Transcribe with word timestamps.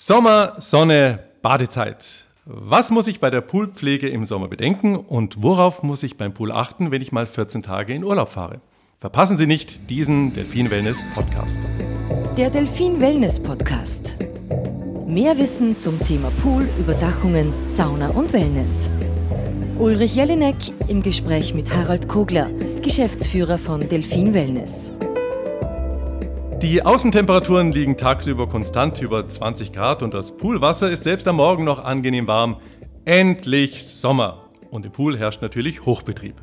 Sommer, 0.00 0.54
Sonne, 0.60 1.24
Badezeit. 1.42 2.28
Was 2.44 2.92
muss 2.92 3.08
ich 3.08 3.18
bei 3.18 3.30
der 3.30 3.40
Poolpflege 3.40 4.08
im 4.08 4.24
Sommer 4.24 4.46
bedenken 4.46 4.94
und 4.94 5.42
worauf 5.42 5.82
muss 5.82 6.04
ich 6.04 6.16
beim 6.16 6.32
Pool 6.32 6.52
achten, 6.52 6.92
wenn 6.92 7.02
ich 7.02 7.10
mal 7.10 7.26
14 7.26 7.64
Tage 7.64 7.94
in 7.94 8.04
Urlaub 8.04 8.28
fahre? 8.28 8.60
Verpassen 9.00 9.36
Sie 9.36 9.48
nicht 9.48 9.90
diesen 9.90 10.32
Delfin 10.34 10.70
Wellness 10.70 11.02
Podcast. 11.16 11.58
Der 12.36 12.48
Delfin 12.48 13.00
Wellness 13.00 13.42
Podcast. 13.42 14.14
Mehr 15.08 15.36
Wissen 15.36 15.76
zum 15.76 15.98
Thema 15.98 16.30
Pool, 16.44 16.62
Überdachungen, 16.78 17.52
Sauna 17.68 18.10
und 18.10 18.32
Wellness. 18.32 18.88
Ulrich 19.78 20.14
Jelinek 20.14 20.54
im 20.86 21.02
Gespräch 21.02 21.54
mit 21.54 21.76
Harald 21.76 22.08
Kogler, 22.08 22.50
Geschäftsführer 22.84 23.58
von 23.58 23.80
Delfin 23.80 24.32
Wellness. 24.32 24.92
Die 26.62 26.82
Außentemperaturen 26.82 27.70
liegen 27.70 27.96
tagsüber 27.96 28.48
konstant 28.48 29.00
über 29.00 29.28
20 29.28 29.72
Grad 29.72 30.02
und 30.02 30.12
das 30.12 30.36
Poolwasser 30.36 30.90
ist 30.90 31.04
selbst 31.04 31.28
am 31.28 31.36
Morgen 31.36 31.62
noch 31.62 31.84
angenehm 31.84 32.26
warm. 32.26 32.56
Endlich 33.04 33.86
Sommer. 33.86 34.48
Und 34.72 34.84
im 34.84 34.90
Pool 34.90 35.16
herrscht 35.16 35.40
natürlich 35.40 35.86
Hochbetrieb. 35.86 36.34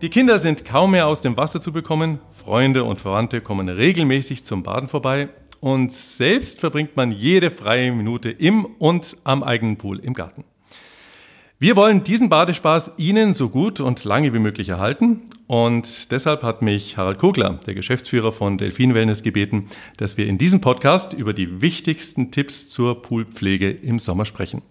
Die 0.00 0.08
Kinder 0.08 0.38
sind 0.38 0.64
kaum 0.64 0.92
mehr 0.92 1.06
aus 1.06 1.20
dem 1.20 1.36
Wasser 1.36 1.60
zu 1.60 1.70
bekommen, 1.70 2.18
Freunde 2.30 2.84
und 2.84 3.02
Verwandte 3.02 3.42
kommen 3.42 3.68
regelmäßig 3.68 4.42
zum 4.44 4.62
Baden 4.62 4.88
vorbei 4.88 5.28
und 5.60 5.92
selbst 5.92 6.58
verbringt 6.58 6.96
man 6.96 7.12
jede 7.12 7.50
freie 7.50 7.92
Minute 7.92 8.30
im 8.30 8.64
und 8.64 9.18
am 9.22 9.42
eigenen 9.42 9.76
Pool 9.76 9.98
im 9.98 10.14
Garten. 10.14 10.44
Wir 11.62 11.76
wollen 11.76 12.02
diesen 12.02 12.28
Badespaß 12.28 12.94
Ihnen 12.96 13.34
so 13.34 13.48
gut 13.48 13.78
und 13.78 14.02
lange 14.02 14.34
wie 14.34 14.40
möglich 14.40 14.70
erhalten 14.70 15.20
und 15.46 16.10
deshalb 16.10 16.42
hat 16.42 16.60
mich 16.60 16.96
Harald 16.96 17.18
Kogler, 17.18 17.60
der 17.64 17.74
Geschäftsführer 17.74 18.32
von 18.32 18.58
Delfin 18.58 18.94
Wellness, 18.94 19.22
gebeten, 19.22 19.66
dass 19.96 20.16
wir 20.16 20.26
in 20.26 20.38
diesem 20.38 20.60
Podcast 20.60 21.12
über 21.12 21.32
die 21.32 21.60
wichtigsten 21.60 22.32
Tipps 22.32 22.68
zur 22.68 23.00
Poolpflege 23.00 23.70
im 23.70 24.00
Sommer 24.00 24.24
sprechen. 24.24 24.62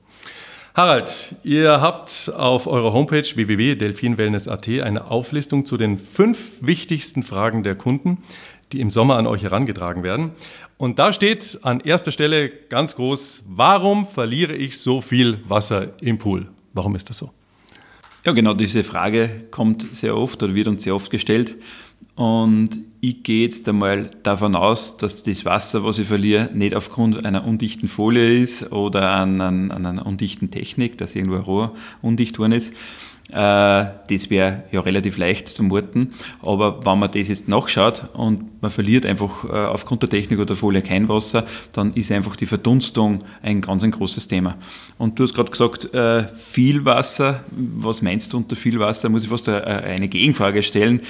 Harald, 0.75 1.33
ihr 1.43 1.79
habt 1.79 2.29
auf 2.35 2.67
eurer 2.67 2.91
Homepage 2.91 3.23
www.delfinwellness.at 3.23 4.67
eine 4.67 5.09
Auflistung 5.09 5.65
zu 5.65 5.77
den 5.77 5.97
fünf 5.97 6.57
wichtigsten 6.59 7.23
Fragen 7.23 7.63
der 7.63 7.75
Kunden, 7.75 8.17
die 8.73 8.81
im 8.81 8.89
Sommer 8.89 9.15
an 9.15 9.27
euch 9.27 9.43
herangetragen 9.43 10.03
werden. 10.03 10.31
Und 10.75 10.99
da 10.99 11.13
steht 11.13 11.59
an 11.61 11.79
erster 11.79 12.11
Stelle 12.11 12.49
ganz 12.49 12.97
groß, 12.97 13.43
warum 13.47 14.05
verliere 14.05 14.55
ich 14.55 14.77
so 14.77 14.99
viel 14.99 15.39
Wasser 15.47 15.93
im 16.01 16.17
Pool? 16.17 16.47
Warum 16.73 16.95
ist 16.95 17.09
das 17.09 17.17
so? 17.17 17.31
Ja, 18.23 18.33
genau 18.33 18.53
diese 18.53 18.83
Frage 18.83 19.47
kommt 19.49 19.87
sehr 19.93 20.15
oft 20.15 20.41
oder 20.43 20.53
wird 20.53 20.67
uns 20.67 20.83
sehr 20.83 20.93
oft 20.93 21.09
gestellt. 21.09 21.55
Und 22.15 22.79
ich 22.99 23.23
gehe 23.23 23.43
jetzt 23.43 23.67
einmal 23.67 24.11
davon 24.21 24.55
aus, 24.55 24.97
dass 24.97 25.23
das 25.23 25.43
Wasser, 25.43 25.83
was 25.83 25.97
ich 25.97 26.07
verliere, 26.07 26.49
nicht 26.53 26.75
aufgrund 26.75 27.25
einer 27.25 27.45
undichten 27.45 27.87
Folie 27.87 28.39
ist 28.39 28.71
oder 28.71 29.11
an, 29.11 29.41
an, 29.41 29.71
an 29.71 29.85
einer 29.85 30.05
undichten 30.05 30.51
Technik, 30.51 30.99
dass 30.99 31.15
irgendwo 31.15 31.37
ein 31.37 31.41
Rohr 31.41 31.75
undicht 32.03 32.37
worden 32.37 32.51
ist, 32.51 32.73
das 33.31 34.29
wäre 34.29 34.63
ja 34.71 34.81
relativ 34.81 35.17
leicht 35.17 35.47
zu 35.47 35.63
muten. 35.63 36.13
Aber 36.41 36.85
wenn 36.85 36.99
man 36.99 37.11
das 37.11 37.29
jetzt 37.29 37.47
nachschaut 37.47 38.09
und 38.13 38.61
man 38.61 38.71
verliert 38.71 39.05
einfach 39.05 39.45
äh, 39.45 39.47
aufgrund 39.47 40.03
der 40.03 40.09
Technik 40.09 40.39
oder 40.39 40.55
Folie 40.55 40.81
kein 40.81 41.09
Wasser, 41.09 41.45
dann 41.73 41.93
ist 41.93 42.11
einfach 42.11 42.35
die 42.35 42.45
Verdunstung 42.45 43.23
ein 43.41 43.61
ganz 43.61 43.83
ein 43.83 43.91
großes 43.91 44.27
Thema. 44.27 44.57
Und 44.97 45.17
du 45.17 45.23
hast 45.23 45.33
gerade 45.33 45.49
gesagt, 45.49 45.93
äh, 45.93 46.27
viel 46.27 46.85
Wasser. 46.85 47.43
Was 47.51 48.01
meinst 48.01 48.33
du 48.33 48.37
unter 48.37 48.55
viel 48.55 48.79
Wasser? 48.79 49.07
Da 49.07 49.09
muss 49.09 49.23
ich 49.23 49.29
fast 49.29 49.49
eine 49.49 50.07
Gegenfrage 50.07 50.61
stellen. 50.61 51.01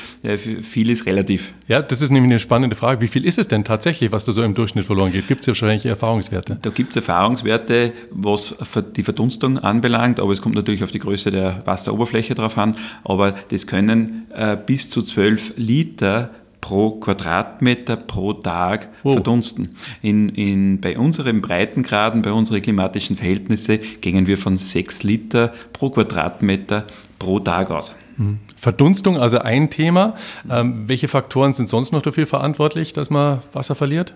Viel 0.61 0.89
ist 0.89 1.05
relativ. 1.05 1.53
Ja, 1.67 1.81
das 1.81 2.01
ist 2.01 2.09
nämlich 2.09 2.31
eine 2.31 2.39
spannende 2.39 2.75
Frage. 2.75 3.01
Wie 3.01 3.07
viel 3.07 3.25
ist 3.25 3.37
es 3.37 3.47
denn 3.47 3.63
tatsächlich, 3.63 4.11
was 4.11 4.23
da 4.25 4.31
so 4.31 4.43
im 4.43 4.53
Durchschnitt 4.53 4.85
verloren 4.85 5.11
geht? 5.11 5.27
Gibt 5.27 5.41
es 5.41 5.47
ja 5.47 5.51
wahrscheinlich 5.51 5.85
Erfahrungswerte? 5.85 6.57
Da 6.61 6.69
gibt 6.69 6.91
es 6.91 6.95
Erfahrungswerte, 6.97 7.91
was 8.11 8.55
die 8.95 9.03
Verdunstung 9.03 9.57
anbelangt, 9.57 10.19
aber 10.19 10.31
es 10.31 10.41
kommt 10.41 10.55
natürlich 10.55 10.83
auf 10.83 10.91
die 10.91 10.99
Größe 10.99 11.31
der 11.31 11.61
Wasseroberfläche 11.65 12.10
Oberfläche 12.11 12.35
drauf 12.35 12.57
an, 12.57 12.75
aber 13.03 13.31
das 13.31 13.67
können 13.67 14.27
äh, 14.33 14.57
bis 14.57 14.89
zu 14.89 15.01
12 15.01 15.53
Liter 15.55 16.31
pro 16.59 16.91
Quadratmeter 16.91 17.95
pro 17.95 18.33
Tag 18.33 18.89
oh. 19.03 19.13
verdunsten. 19.13 19.75
In, 20.01 20.29
in, 20.29 20.79
bei 20.79 20.97
unseren 20.97 21.41
Breitengraden, 21.41 22.21
bei 22.21 22.31
unseren 22.31 22.61
klimatischen 22.61 23.15
Verhältnissen 23.15 23.79
gehen 24.01 24.27
wir 24.27 24.37
von 24.37 24.57
6 24.57 25.03
Liter 25.03 25.53
pro 25.73 25.89
Quadratmeter 25.89 26.85
pro 27.17 27.39
Tag 27.39 27.71
aus. 27.71 27.95
Mhm. 28.17 28.39
Verdunstung, 28.57 29.17
also 29.17 29.39
ein 29.39 29.69
Thema. 29.69 30.15
Ähm, 30.49 30.87
welche 30.87 31.07
Faktoren 31.07 31.53
sind 31.53 31.67
sonst 31.67 31.93
noch 31.93 32.03
dafür 32.03 32.27
verantwortlich, 32.27 32.93
dass 32.93 33.09
man 33.09 33.39
Wasser 33.53 33.73
verliert? 33.73 34.13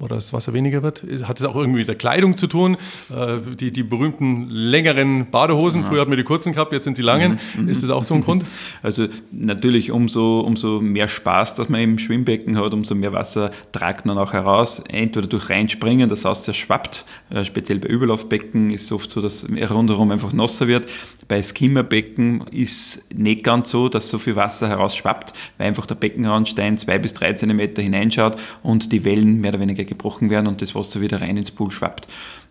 Oder 0.00 0.16
das 0.16 0.32
Wasser 0.32 0.52
weniger 0.52 0.82
wird? 0.82 1.04
Hat 1.24 1.38
es 1.38 1.46
auch 1.46 1.56
irgendwie 1.56 1.78
mit 1.80 1.88
der 1.88 1.94
Kleidung 1.94 2.36
zu 2.36 2.46
tun? 2.46 2.76
Äh, 3.10 3.54
die, 3.54 3.70
die 3.70 3.82
berühmten 3.82 4.48
längeren 4.50 5.30
Badehosen, 5.30 5.82
ja. 5.82 5.88
früher 5.88 6.00
hatten 6.00 6.10
wir 6.10 6.16
die 6.16 6.24
kurzen 6.24 6.52
gehabt, 6.52 6.72
jetzt 6.72 6.84
sind 6.84 6.98
die 6.98 7.02
langen. 7.02 7.38
Mhm. 7.56 7.68
Ist 7.68 7.82
das 7.82 7.90
auch 7.90 8.04
so 8.04 8.14
ein 8.14 8.22
Grund? 8.22 8.44
Also 8.82 9.06
natürlich, 9.30 9.90
umso, 9.90 10.40
umso 10.40 10.80
mehr 10.80 11.08
Spaß, 11.08 11.54
dass 11.54 11.68
man 11.68 11.80
im 11.80 11.98
Schwimmbecken 11.98 12.58
hat, 12.58 12.74
umso 12.74 12.94
mehr 12.94 13.12
Wasser 13.12 13.50
tragt 13.72 14.04
man 14.04 14.18
auch 14.18 14.32
heraus. 14.32 14.82
Entweder 14.88 15.26
durch 15.26 15.48
Reinspringen, 15.48 16.08
das 16.08 16.24
heißt, 16.24 16.48
es 16.48 16.56
schwappt. 16.56 17.06
Äh, 17.30 17.44
speziell 17.44 17.78
bei 17.78 17.88
Überlaufbecken 17.88 18.70
ist 18.70 18.84
es 18.84 18.92
oft 18.92 19.08
so, 19.08 19.22
dass 19.22 19.46
rundherum 19.70 20.10
einfach 20.10 20.32
nasser 20.32 20.66
wird. 20.66 20.86
Bei 21.28 21.42
Skimmerbecken 21.42 22.46
ist 22.50 23.02
nicht 23.14 23.44
ganz 23.44 23.70
so, 23.70 23.88
dass 23.88 24.08
so 24.08 24.18
viel 24.18 24.36
Wasser 24.36 24.68
herausschwappt, 24.68 25.32
weil 25.56 25.68
einfach 25.68 25.86
der 25.86 25.94
Beckenrandstein 25.94 26.76
zwei 26.76 26.98
bis 26.98 27.14
drei 27.14 27.32
Zentimeter 27.32 27.80
hineinschaut 27.80 28.36
und 28.62 28.92
die 28.92 29.04
Wellen 29.04 29.40
mehr 29.40 29.52
oder 29.52 29.60
weniger 29.60 29.83
gebrochen 29.84 30.30
werden 30.30 30.46
und 30.46 30.62
das 30.62 30.74
Wasser 30.74 31.00
wieder 31.00 31.20
rein 31.20 31.36
ins 31.36 31.50
Pool 31.50 31.70
schwappt. 31.70 32.08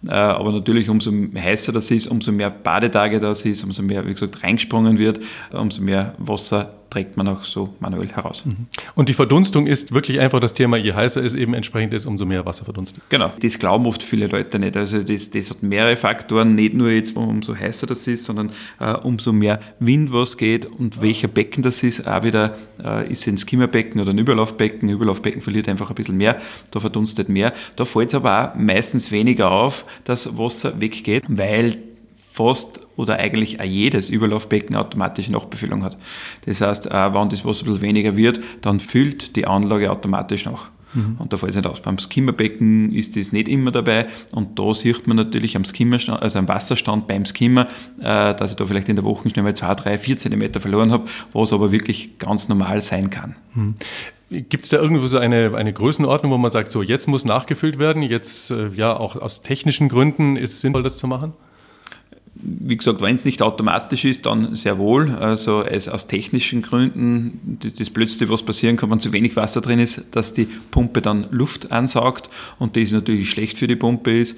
Äh, 0.07 0.11
aber 0.11 0.51
natürlich, 0.51 0.89
umso 0.89 1.11
heißer 1.11 1.71
das 1.71 1.91
ist, 1.91 2.07
umso 2.07 2.31
mehr 2.31 2.49
Badetage 2.49 3.19
das 3.19 3.45
ist, 3.45 3.63
umso 3.63 3.83
mehr, 3.83 4.05
wie 4.07 4.13
gesagt, 4.13 4.43
reingesprungen 4.43 4.97
wird, 4.97 5.19
umso 5.51 5.81
mehr 5.81 6.15
Wasser 6.17 6.73
trägt 6.93 7.17
man 7.17 7.27
auch 7.27 7.43
so 7.43 7.73
manuell 7.79 8.09
heraus. 8.09 8.45
Mhm. 8.45 8.67
Und 8.93 9.09
die 9.09 9.13
Verdunstung 9.13 9.65
ist 9.65 9.93
wirklich 9.93 10.19
einfach 10.19 10.39
das 10.39 10.53
Thema, 10.53 10.77
je 10.77 10.93
heißer 10.93 11.23
es 11.23 11.33
eben 11.33 11.55
entsprechend 11.55 11.93
ist, 11.93 12.05
umso 12.05 12.25
mehr 12.25 12.45
Wasser 12.45 12.65
verdunstet. 12.65 13.01
Genau, 13.09 13.31
das 13.41 13.57
glauben 13.57 13.87
oft 13.87 14.03
viele 14.03 14.27
Leute 14.27 14.59
nicht. 14.59 14.77
Also 14.77 15.01
das, 15.01 15.31
das 15.31 15.49
hat 15.49 15.63
mehrere 15.63 15.95
Faktoren, 15.95 16.53
nicht 16.53 16.75
nur 16.75 16.91
jetzt 16.91 17.17
umso 17.17 17.55
heißer 17.55 17.87
das 17.87 18.05
ist, 18.05 18.25
sondern 18.25 18.51
äh, 18.79 18.93
umso 18.93 19.33
mehr 19.33 19.59
Wind 19.79 20.13
was 20.13 20.37
geht 20.37 20.65
und 20.67 21.01
welcher 21.01 21.27
Becken 21.27 21.63
das 21.63 21.81
ist, 21.81 22.07
auch 22.07 22.23
wieder 22.23 22.55
äh, 22.83 23.11
ist 23.11 23.21
es 23.21 23.27
ein 23.27 23.37
Skimmerbecken 23.37 23.99
oder 23.99 24.11
ein 24.11 24.19
Überlaufbecken. 24.19 24.87
Ein 24.87 24.93
Überlaufbecken 24.93 25.41
verliert 25.41 25.67
einfach 25.67 25.89
ein 25.89 25.95
bisschen 25.95 26.17
mehr, 26.17 26.37
da 26.69 26.79
verdunstet 26.79 27.27
mehr. 27.27 27.53
Da 27.75 27.85
fällt 27.85 28.09
es 28.09 28.15
aber 28.15 28.53
auch 28.53 28.55
meistens 28.55 29.11
weniger 29.11 29.49
auf, 29.49 29.85
dass 30.03 30.37
Wasser 30.37 30.79
weggeht, 30.79 31.23
weil 31.27 31.75
fast 32.33 32.79
oder 32.95 33.19
eigentlich 33.19 33.59
auch 33.59 33.65
jedes 33.65 34.09
Überlaufbecken 34.09 34.75
automatische 34.75 35.31
Nachbefüllung 35.31 35.83
hat. 35.83 35.97
Das 36.47 36.61
heißt, 36.61 36.85
wenn 36.85 37.29
das 37.29 37.45
Wasser 37.45 37.63
ein 37.63 37.73
bisschen 37.73 37.81
weniger 37.81 38.17
wird, 38.17 38.39
dann 38.61 38.79
füllt 38.79 39.35
die 39.35 39.45
Anlage 39.45 39.91
automatisch 39.91 40.45
nach. 40.45 40.71
Mhm. 40.95 41.17
Und 41.19 41.31
da 41.31 41.37
fällt 41.37 41.51
es 41.51 41.55
nicht 41.55 41.67
aus. 41.67 41.81
Beim 41.81 41.99
Skimmerbecken 41.99 42.91
ist 42.91 43.15
das 43.15 43.33
nicht 43.33 43.47
immer 43.47 43.69
dabei 43.69 44.07
und 44.31 44.57
da 44.57 44.73
sieht 44.73 45.05
man 45.05 45.17
natürlich 45.17 45.55
am 45.55 45.63
Skimmerstand, 45.63 46.23
also 46.23 46.39
am 46.39 46.47
Wasserstand 46.47 47.05
beim 47.05 47.25
Skimmer, 47.25 47.67
äh, 47.99 48.33
dass 48.33 48.51
ich 48.51 48.57
da 48.57 48.65
vielleicht 48.65 48.89
in 48.89 48.95
der 48.95 49.05
Woche 49.05 49.29
schnell 49.29 49.43
mal 49.43 49.55
2, 49.55 49.75
3, 49.75 49.97
4 49.99 50.17
Zentimeter 50.17 50.59
verloren 50.59 50.91
habe, 50.91 51.05
was 51.33 51.53
aber 51.53 51.71
wirklich 51.71 52.17
ganz 52.17 52.49
normal 52.49 52.81
sein 52.81 53.11
kann. 53.11 53.35
Mhm. 53.53 53.75
Gibt 54.29 54.63
es 54.63 54.69
da 54.69 54.77
irgendwo 54.77 55.05
so 55.05 55.19
eine, 55.19 55.55
eine 55.55 55.71
Größenordnung, 55.71 56.31
wo 56.31 56.37
man 56.39 56.49
sagt, 56.49 56.71
so 56.71 56.81
jetzt 56.81 57.07
muss 57.07 57.25
nachgefüllt 57.25 57.77
werden, 57.77 58.01
jetzt 58.01 58.49
äh, 58.49 58.69
ja 58.69 58.97
auch 58.97 59.15
aus 59.15 59.43
technischen 59.43 59.87
Gründen 59.87 60.35
ist 60.35 60.53
es 60.53 60.61
sinnvoll, 60.61 60.81
das 60.81 60.97
zu 60.97 61.05
machen? 61.05 61.33
Wie 62.45 62.75
gesagt, 62.75 63.01
wenn 63.01 63.15
es 63.15 63.25
nicht 63.25 63.41
automatisch 63.41 64.05
ist, 64.05 64.25
dann 64.25 64.55
sehr 64.55 64.77
wohl. 64.77 65.11
Also 65.11 65.63
aus 65.63 66.07
technischen 66.07 66.61
Gründen, 66.61 67.57
das, 67.61 67.75
das 67.75 67.89
Blödste, 67.89 68.29
was 68.29 68.43
passieren 68.43 68.75
kann, 68.75 68.91
wenn 68.91 68.99
zu 68.99 69.13
wenig 69.13 69.35
Wasser 69.35 69.61
drin 69.61 69.79
ist, 69.79 70.03
dass 70.11 70.33
die 70.33 70.47
Pumpe 70.71 71.01
dann 71.01 71.27
Luft 71.31 71.71
ansaugt 71.71 72.29
und 72.59 72.75
das 72.75 72.91
natürlich 72.91 73.29
schlecht 73.29 73.57
für 73.57 73.67
die 73.67 73.75
Pumpe 73.75 74.11
ist 74.11 74.37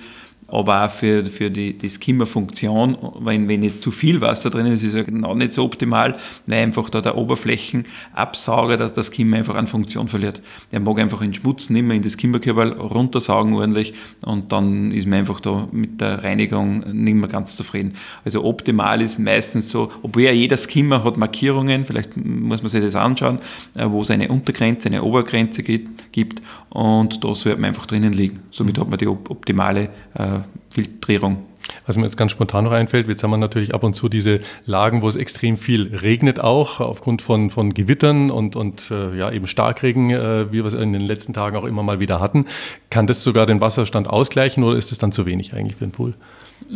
aber 0.55 0.85
auch 0.85 0.89
für, 0.89 1.25
für 1.25 1.51
die, 1.51 1.77
die 1.77 1.89
Skimmerfunktion, 1.89 2.97
wenn, 3.19 3.47
wenn 3.49 3.61
jetzt 3.61 3.81
zu 3.81 3.91
viel 3.91 4.21
Wasser 4.21 4.49
drin 4.49 4.65
ist, 4.67 4.83
ist 4.83 4.89
es 4.89 4.95
ja 4.95 5.03
genau 5.03 5.35
nicht 5.35 5.51
so 5.51 5.63
optimal, 5.65 6.13
weil 6.47 6.63
einfach 6.63 6.89
da 6.89 7.01
der 7.01 7.17
Oberflächenabsauger, 7.17 8.77
dass 8.77 8.93
das 8.93 9.07
Skimmer 9.07 9.37
einfach 9.37 9.55
an 9.55 9.67
Funktion 9.67 10.07
verliert. 10.07 10.41
Der 10.71 10.79
mag 10.79 10.99
einfach 10.99 11.19
den 11.19 11.33
Schmutz 11.33 11.69
nicht 11.69 11.83
mehr 11.83 11.97
in 11.97 12.03
das 12.03 12.13
Skimmerkörper 12.13 12.77
runtersaugen 12.77 13.53
ordentlich 13.53 13.93
und 14.21 14.53
dann 14.53 14.91
ist 14.91 15.07
man 15.07 15.19
einfach 15.19 15.41
da 15.41 15.67
mit 15.71 15.99
der 15.99 16.23
Reinigung 16.23 16.79
nicht 16.91 17.15
mehr 17.15 17.27
ganz 17.27 17.57
zufrieden. 17.57 17.93
Also 18.23 18.45
optimal 18.45 19.01
ist 19.01 19.19
meistens 19.19 19.69
so, 19.69 19.91
obwohl 20.03 20.23
ja 20.23 20.31
jeder 20.31 20.57
Skimmer 20.57 21.03
hat 21.03 21.17
Markierungen, 21.17 21.85
vielleicht 21.85 22.15
muss 22.15 22.61
man 22.61 22.69
sich 22.69 22.81
das 22.81 22.95
anschauen, 22.95 23.39
äh, 23.75 23.85
wo 23.89 24.01
es 24.01 24.09
eine 24.09 24.29
Untergrenze, 24.29 24.87
eine 24.87 25.03
Obergrenze 25.03 25.63
gibt 25.63 26.41
und 26.69 27.23
da 27.23 27.35
sollte 27.35 27.59
man 27.59 27.69
einfach 27.69 27.87
drinnen 27.87 28.13
liegen. 28.13 28.39
Somit 28.51 28.79
hat 28.79 28.89
man 28.89 28.97
die 28.97 29.07
optimale 29.07 29.89
äh, 30.13 30.44
Filtrierung. 30.69 31.45
Was 31.85 31.97
mir 31.97 32.03
jetzt 32.03 32.17
ganz 32.17 32.31
spontan 32.31 32.63
noch 32.63 32.71
einfällt, 32.71 33.07
jetzt 33.07 33.23
haben 33.23 33.31
wir 33.31 33.37
natürlich 33.37 33.73
ab 33.73 33.83
und 33.83 33.93
zu 33.93 34.09
diese 34.09 34.39
Lagen, 34.65 35.01
wo 35.01 35.07
es 35.07 35.15
extrem 35.15 35.57
viel 35.57 35.95
regnet 35.95 36.39
auch, 36.39 36.79
aufgrund 36.79 37.21
von, 37.21 37.49
von 37.49 37.73
Gewittern 37.73 38.31
und, 38.31 38.55
und 38.55 38.91
äh, 38.91 39.17
ja, 39.17 39.31
eben 39.31 39.47
Starkregen, 39.47 40.11
äh, 40.11 40.51
wie 40.51 40.57
wir 40.57 40.65
es 40.65 40.73
in 40.73 40.93
den 40.93 41.01
letzten 41.01 41.33
Tagen 41.33 41.57
auch 41.57 41.63
immer 41.63 41.83
mal 41.83 41.99
wieder 41.99 42.19
hatten. 42.19 42.45
Kann 42.89 43.07
das 43.07 43.23
sogar 43.23 43.45
den 43.45 43.61
Wasserstand 43.61 44.07
ausgleichen 44.07 44.63
oder 44.63 44.77
ist 44.77 44.91
es 44.91 44.97
dann 44.97 45.11
zu 45.11 45.25
wenig 45.25 45.53
eigentlich 45.53 45.75
für 45.75 45.85
den 45.85 45.91
Pool? 45.91 46.13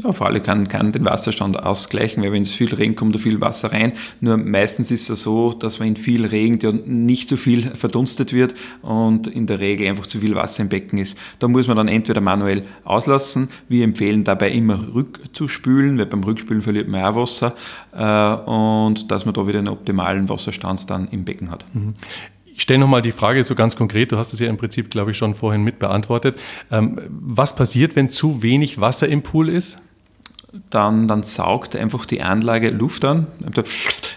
Auf 0.04 0.22
alle 0.22 0.40
kann, 0.40 0.68
kann 0.68 0.92
den 0.92 1.04
Wasserstand 1.06 1.58
ausgleichen, 1.64 2.22
weil 2.22 2.32
wenn 2.32 2.44
es 2.44 2.54
viel 2.54 2.74
Regen 2.74 2.96
kommt, 2.96 3.16
da 3.16 3.20
viel 3.20 3.42
Wasser 3.42 3.72
rein. 3.72 3.94
Nur 4.22 4.38
meistens 4.38 4.92
ist 4.92 5.10
es 5.10 5.22
so, 5.22 5.54
dass 5.54 5.80
wenn 5.80 5.96
viel 5.96 6.26
regnet, 6.26 6.64
ja 6.64 6.72
nicht 6.72 7.28
so 7.28 7.36
viel 7.36 7.64
verdunstet 7.64 8.32
wird 8.32 8.54
und 8.84 9.26
in 9.26 9.48
der 9.48 9.60
Regel 9.60 9.88
einfach 9.88 10.06
zu 10.06 10.20
viel 10.20 10.36
Wasser 10.36 10.62
im 10.62 10.70
Becken 10.70 11.00
ist. 11.00 11.18
Da 11.40 11.48
muss 11.48 11.68
man 11.68 11.76
dann 11.76 11.88
entweder 11.88 12.22
manuell 12.22 12.64
auslassen. 12.84 13.50
Wir 13.68 13.84
empfehlen 13.84 14.24
dabei 14.24 14.52
immer 14.52 14.94
rückzuspülen, 14.94 15.98
weil 15.98 16.06
beim 16.06 16.24
Rückspülen 16.24 16.62
verliert 16.62 16.88
man 16.88 17.04
auch 17.04 17.16
Wasser 17.16 17.56
äh, 17.92 18.50
und 18.50 19.10
dass 19.10 19.26
man 19.26 19.34
da 19.34 19.48
wieder 19.48 19.60
einen 19.60 19.70
optimalen 19.70 20.30
Wasserstand 20.30 20.90
dann 20.90 21.08
im 21.10 21.26
Becken 21.26 21.50
hat. 21.50 21.66
Mhm. 21.74 21.94
Ich 22.60 22.64
stelle 22.64 22.80
nochmal 22.82 23.02
die 23.02 23.14
Frage 23.14 23.42
so 23.42 23.56
ganz 23.56 23.78
konkret, 23.78 24.12
du 24.12 24.18
hast 24.18 24.34
es 24.34 24.40
ja 24.42 24.50
im 24.50 24.58
Prinzip, 24.58 24.92
glaube 24.92 25.12
ich, 25.12 25.18
schon 25.18 25.34
vorhin 25.34 25.64
mit 25.64 25.80
beantwortet. 25.80 26.38
Ähm, 26.70 27.00
was 27.10 27.56
passiert, 27.56 27.96
wenn 27.96 28.10
zu 28.10 28.44
wenig 28.44 28.82
Wasser 28.82 29.08
im 29.08 29.24
Pool 29.24 29.48
ist? 29.48 29.80
Dann, 30.70 31.08
dann 31.08 31.24
saugt 31.24 31.78
einfach 31.78 32.06
die 32.06 32.22
Anlage 32.22 32.72
Luft 32.72 33.06
an. 33.06 33.28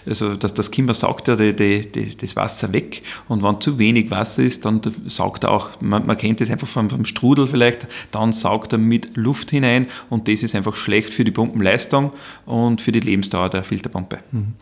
Also 0.04 0.34
das, 0.34 0.54
das 0.54 0.72
Kimmer 0.72 0.92
saugt 0.92 1.28
ja 1.28 1.36
die, 1.36 1.54
die, 1.54 1.92
die, 1.92 2.16
das 2.16 2.34
Wasser 2.34 2.72
weg 2.72 3.04
und 3.28 3.44
wenn 3.44 3.60
zu 3.60 3.78
wenig 3.78 4.10
Wasser 4.10 4.42
ist, 4.42 4.64
dann 4.64 4.80
saugt 5.06 5.44
er 5.44 5.52
auch, 5.52 5.80
man, 5.80 6.04
man 6.04 6.16
kennt 6.16 6.40
das 6.40 6.50
einfach 6.50 6.66
vom, 6.66 6.90
vom, 6.90 7.04
Strudel 7.04 7.46
vielleicht, 7.46 7.86
dann 8.10 8.32
saugt 8.32 8.72
er 8.72 8.78
mit 8.78 9.16
Luft 9.16 9.52
hinein 9.52 9.86
und 10.10 10.26
das 10.26 10.42
ist 10.42 10.56
einfach 10.56 10.74
schlecht 10.74 11.10
für 11.10 11.22
die 11.22 11.30
Pumpenleistung 11.30 12.12
und 12.44 12.80
für 12.80 12.90
die 12.90 12.98
Lebensdauer 12.98 13.50
der 13.50 13.62
Filterpumpe. 13.62 14.18
Mhm. 14.32 14.54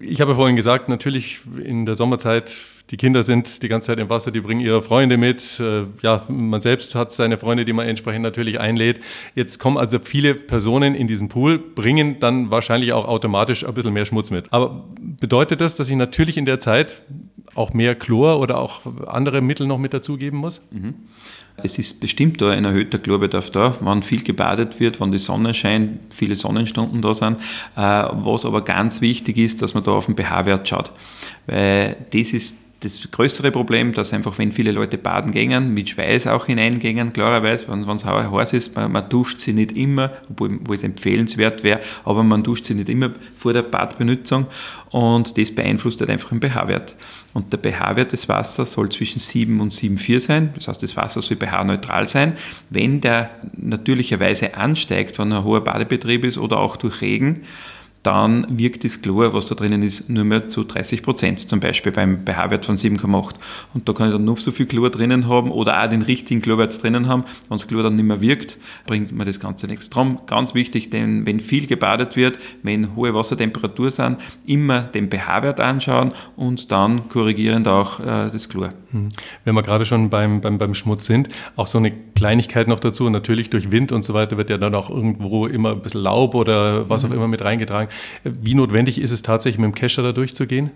Ich 0.00 0.22
habe 0.22 0.34
vorhin 0.34 0.56
gesagt, 0.56 0.88
natürlich 0.88 1.40
in 1.62 1.84
der 1.84 1.94
Sommerzeit 1.94 2.66
die 2.90 2.96
Kinder 2.96 3.22
sind 3.22 3.62
die 3.62 3.68
ganze 3.68 3.88
Zeit 3.88 3.98
im 3.98 4.08
Wasser, 4.08 4.30
die 4.30 4.40
bringen 4.40 4.60
ihre 4.60 4.80
Freunde 4.80 5.16
mit. 5.16 5.58
Äh, 5.58 5.86
ja, 6.02 6.24
man 6.28 6.60
selbst 6.60 6.94
hat 6.94 7.10
seine 7.10 7.36
Freunde, 7.36 7.64
die 7.64 7.72
man 7.72 7.88
entsprechend 7.88 8.22
natürlich 8.22 8.60
einlädt. 8.60 9.00
Jetzt 9.34 9.58
kommen 9.58 9.76
also 9.76 9.98
viele 9.98 10.34
Personen 10.34 10.94
in 10.94 11.08
diesen 11.08 11.28
Pool, 11.28 11.58
bringen 11.58 12.20
dann 12.20 12.50
wahrscheinlich 12.50 12.92
auch 12.92 13.04
automatisch 13.04 13.66
ein 13.66 13.74
bisschen 13.74 13.92
mehr 13.92 14.06
Schmutz 14.06 14.30
mit. 14.30 14.52
Aber 14.52 14.84
bedeutet 15.00 15.60
das, 15.60 15.74
dass 15.74 15.88
ich 15.88 15.96
natürlich 15.96 16.36
in 16.36 16.44
der 16.44 16.60
Zeit 16.60 17.02
auch 17.54 17.72
mehr 17.72 17.94
Chlor 17.94 18.38
oder 18.38 18.58
auch 18.58 18.82
andere 19.06 19.40
Mittel 19.40 19.66
noch 19.66 19.78
mit 19.78 19.92
dazugeben 19.92 20.38
muss? 20.38 20.62
Mhm. 20.70 20.94
Es 21.56 21.78
ist 21.78 22.00
bestimmt 22.00 22.40
da 22.42 22.50
ein 22.50 22.66
erhöhter 22.66 22.98
Chlorbedarf 22.98 23.50
da, 23.50 23.74
wenn 23.80 24.02
viel 24.02 24.22
gebadet 24.22 24.78
wird, 24.78 25.00
wenn 25.00 25.10
die 25.10 25.18
Sonne 25.18 25.54
scheint, 25.54 26.12
viele 26.14 26.36
Sonnenstunden 26.36 27.00
da 27.00 27.14
sind. 27.14 27.38
Äh, 27.76 27.80
was 27.80 28.44
aber 28.44 28.62
ganz 28.62 29.00
wichtig 29.00 29.38
ist, 29.38 29.62
dass 29.62 29.74
man 29.74 29.82
da 29.82 29.92
auf 29.92 30.06
den 30.06 30.16
pH-Wert 30.16 30.68
schaut. 30.68 30.92
Weil 31.46 31.96
das 32.12 32.32
ist 32.32 32.56
das 32.86 33.10
größere 33.10 33.50
Problem, 33.50 33.92
dass 33.92 34.12
einfach, 34.12 34.38
wenn 34.38 34.52
viele 34.52 34.70
Leute 34.70 34.98
baden 34.98 35.32
gehen, 35.32 35.74
mit 35.74 35.88
Schweiß 35.88 36.26
auch 36.28 36.46
hineingehen, 36.46 37.12
klarerweise, 37.12 37.66
wenn 37.68 37.80
es 37.80 38.04
heiß 38.04 38.52
ist, 38.52 38.76
man, 38.76 38.92
man, 38.92 39.08
duscht 39.08 39.40
sie 39.40 39.52
nicht 39.52 39.72
immer, 39.72 40.12
obwohl, 40.30 40.54
obwohl 40.60 40.74
es 40.74 40.82
empfehlenswert 40.82 41.62
wäre, 41.64 41.80
aber 42.04 42.22
man 42.22 42.42
duscht 42.42 42.66
sie 42.66 42.74
nicht 42.74 42.88
immer 42.88 43.10
vor 43.36 43.52
der 43.52 43.62
Badbenutzung 43.62 44.46
und 44.90 45.36
das 45.36 45.54
beeinflusst 45.54 46.00
halt 46.00 46.10
einfach 46.10 46.30
den 46.30 46.40
pH-Wert. 46.40 46.94
Und 47.34 47.52
der 47.52 47.58
pH-Wert 47.58 48.12
des 48.12 48.28
Wassers 48.28 48.72
soll 48.72 48.88
zwischen 48.88 49.18
7 49.18 49.60
und 49.60 49.72
7,4 49.72 50.20
sein, 50.20 50.50
das 50.54 50.68
heißt, 50.68 50.82
das 50.82 50.96
Wasser 50.96 51.20
soll 51.20 51.36
pH-neutral 51.36 52.08
sein. 52.08 52.34
Wenn 52.70 53.00
der 53.00 53.30
natürlicherweise 53.56 54.56
ansteigt, 54.56 55.18
wenn 55.18 55.32
ein 55.32 55.44
hoher 55.44 55.62
Badebetrieb 55.62 56.24
ist 56.24 56.38
oder 56.38 56.58
auch 56.58 56.76
durch 56.76 57.02
Regen, 57.02 57.42
dann 58.06 58.46
wirkt 58.48 58.84
das 58.84 59.02
Chlor, 59.02 59.34
was 59.34 59.48
da 59.48 59.56
drinnen 59.56 59.82
ist, 59.82 60.08
nur 60.08 60.22
mehr 60.22 60.46
zu 60.46 60.62
30 60.62 61.02
Prozent, 61.02 61.48
zum 61.48 61.58
Beispiel 61.58 61.90
beim 61.90 62.24
pH-Wert 62.24 62.64
von 62.64 62.76
7,8. 62.76 63.34
Und 63.74 63.88
da 63.88 63.92
kann 63.92 64.08
ich 64.08 64.14
dann 64.14 64.24
noch 64.24 64.38
so 64.38 64.52
viel 64.52 64.66
Chlor 64.66 64.90
drinnen 64.90 65.26
haben 65.26 65.50
oder 65.50 65.82
auch 65.82 65.88
den 65.88 66.02
richtigen 66.02 66.40
Chlorwert 66.40 66.80
drinnen 66.80 67.08
haben. 67.08 67.24
Wenn 67.48 67.58
das 67.58 67.66
Chlor 67.66 67.82
dann 67.82 67.96
nicht 67.96 68.04
mehr 68.04 68.20
wirkt, 68.20 68.58
bringt 68.86 69.10
man 69.10 69.26
das 69.26 69.40
Ganze 69.40 69.66
nichts. 69.66 69.90
Darum 69.90 70.20
ganz 70.26 70.54
wichtig, 70.54 70.90
denn 70.90 71.26
wenn 71.26 71.40
viel 71.40 71.66
gebadet 71.66 72.14
wird, 72.14 72.38
wenn 72.62 72.94
hohe 72.94 73.12
Wassertemperatur 73.12 73.90
sind, 73.90 74.18
immer 74.46 74.82
den 74.82 75.10
pH-Wert 75.10 75.58
anschauen 75.58 76.12
und 76.36 76.70
dann 76.70 77.08
korrigierend 77.08 77.66
auch 77.66 77.98
äh, 77.98 78.30
das 78.30 78.48
Chlor. 78.48 78.72
Hm. 78.92 79.08
Wenn 79.44 79.54
wir 79.54 79.62
gerade 79.62 79.84
schon 79.84 80.10
beim, 80.10 80.40
beim, 80.40 80.58
beim 80.58 80.74
Schmutz 80.74 81.06
sind, 81.06 81.28
auch 81.56 81.66
so 81.66 81.78
eine 81.78 81.90
Kleinigkeit 81.90 82.68
noch 82.68 82.80
dazu. 82.80 83.10
Natürlich 83.10 83.50
durch 83.50 83.70
Wind 83.70 83.92
und 83.92 84.02
so 84.02 84.14
weiter 84.14 84.36
wird 84.36 84.50
ja 84.50 84.58
dann 84.58 84.74
auch 84.74 84.90
irgendwo 84.90 85.46
immer 85.46 85.72
ein 85.72 85.82
bisschen 85.82 86.02
Laub 86.02 86.34
oder 86.34 86.88
was 86.88 87.04
auch 87.04 87.08
mhm. 87.08 87.16
immer 87.16 87.28
mit 87.28 87.44
reingetragen. 87.44 87.92
Wie 88.24 88.54
notwendig 88.54 89.00
ist 89.00 89.10
es 89.10 89.22
tatsächlich, 89.22 89.58
mit 89.58 89.72
dem 89.72 89.74
Kescher 89.74 90.02
da 90.02 90.12
durchzugehen? 90.12 90.70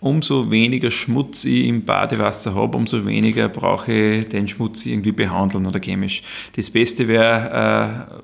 Umso 0.00 0.50
weniger 0.50 0.90
Schmutz 0.90 1.44
ich 1.44 1.68
im 1.68 1.84
Badewasser 1.84 2.54
habe, 2.54 2.76
umso 2.76 3.06
weniger 3.06 3.48
brauche 3.48 3.92
ich 3.92 4.28
den 4.28 4.48
Schmutz 4.48 4.84
irgendwie 4.84 5.12
behandeln 5.12 5.64
oder 5.64 5.78
chemisch. 5.78 6.22
Das 6.56 6.70
Beste 6.70 7.06
wäre, 7.06 8.08
äh, 8.10 8.22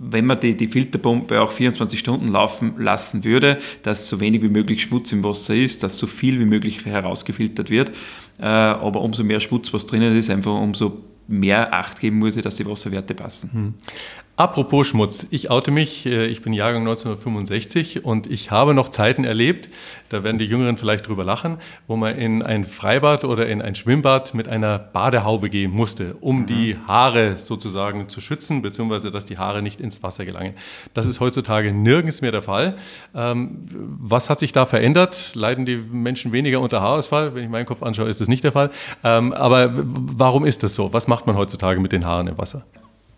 wenn 0.00 0.24
man 0.24 0.40
die, 0.40 0.56
die 0.56 0.68
Filterpumpe 0.68 1.40
auch 1.40 1.50
24 1.50 1.98
Stunden 1.98 2.28
laufen 2.28 2.74
lassen 2.78 3.24
würde, 3.24 3.58
dass 3.82 4.06
so 4.06 4.20
wenig 4.20 4.42
wie 4.42 4.48
möglich 4.48 4.80
Schmutz 4.80 5.12
im 5.12 5.24
Wasser 5.24 5.54
ist, 5.54 5.82
dass 5.82 5.98
so 5.98 6.06
viel 6.06 6.38
wie 6.38 6.44
möglich 6.44 6.86
herausgefiltert 6.86 7.68
wird. 7.68 7.90
Äh, 8.38 8.46
aber 8.46 9.02
umso 9.02 9.24
mehr 9.24 9.40
Schmutz, 9.40 9.72
was 9.74 9.86
drinnen 9.86 10.16
ist, 10.16 10.30
einfach 10.30 10.58
umso 10.58 11.04
mehr 11.26 11.74
Acht 11.74 12.00
geben 12.00 12.18
muss, 12.18 12.36
dass 12.36 12.56
die 12.56 12.66
Wasserwerte 12.66 13.14
passen. 13.14 13.50
Hm. 13.52 13.74
Apropos 14.38 14.86
Schmutz, 14.86 15.26
ich 15.32 15.50
oute 15.50 15.72
mich, 15.72 16.06
äh, 16.06 16.26
ich 16.26 16.42
bin 16.42 16.52
Jahrgang 16.52 16.82
1965 16.82 18.04
und 18.04 18.30
ich 18.30 18.52
habe 18.52 18.72
noch 18.72 18.88
Zeiten 18.88 19.24
erlebt, 19.24 19.68
da 20.10 20.22
werden 20.22 20.38
die 20.38 20.44
Jüngeren 20.44 20.76
vielleicht 20.76 21.08
drüber 21.08 21.24
lachen, 21.24 21.58
wo 21.88 21.96
man 21.96 22.16
in 22.16 22.44
ein 22.44 22.62
Freibad 22.62 23.24
oder 23.24 23.48
in 23.48 23.60
ein 23.60 23.74
Schwimmbad 23.74 24.34
mit 24.34 24.46
einer 24.46 24.78
Badehaube 24.78 25.50
gehen 25.50 25.72
musste, 25.72 26.14
um 26.20 26.42
mhm. 26.42 26.46
die 26.46 26.76
Haare 26.86 27.36
sozusagen 27.36 28.08
zu 28.08 28.20
schützen, 28.20 28.62
beziehungsweise 28.62 29.10
dass 29.10 29.26
die 29.26 29.38
Haare 29.38 29.60
nicht 29.60 29.80
ins 29.80 30.04
Wasser 30.04 30.24
gelangen. 30.24 30.54
Das 30.94 31.06
ist 31.06 31.18
heutzutage 31.18 31.72
nirgends 31.72 32.22
mehr 32.22 32.30
der 32.30 32.42
Fall. 32.42 32.76
Ähm, 33.16 33.66
was 33.72 34.30
hat 34.30 34.38
sich 34.38 34.52
da 34.52 34.66
verändert? 34.66 35.34
Leiden 35.34 35.66
die 35.66 35.78
Menschen 35.78 36.30
weniger 36.30 36.60
unter 36.60 36.80
Haarausfall? 36.80 37.34
Wenn 37.34 37.42
ich 37.42 37.50
meinen 37.50 37.66
Kopf 37.66 37.82
anschaue, 37.82 38.08
ist 38.08 38.20
das 38.20 38.28
nicht 38.28 38.44
der 38.44 38.52
Fall. 38.52 38.70
Ähm, 39.02 39.32
aber 39.32 39.72
warum 39.74 40.44
ist 40.44 40.62
das 40.62 40.76
so? 40.76 40.92
Was 40.92 41.08
macht 41.08 41.26
man 41.26 41.34
heutzutage 41.34 41.80
mit 41.80 41.90
den 41.90 42.06
Haaren 42.06 42.28
im 42.28 42.38
Wasser? 42.38 42.64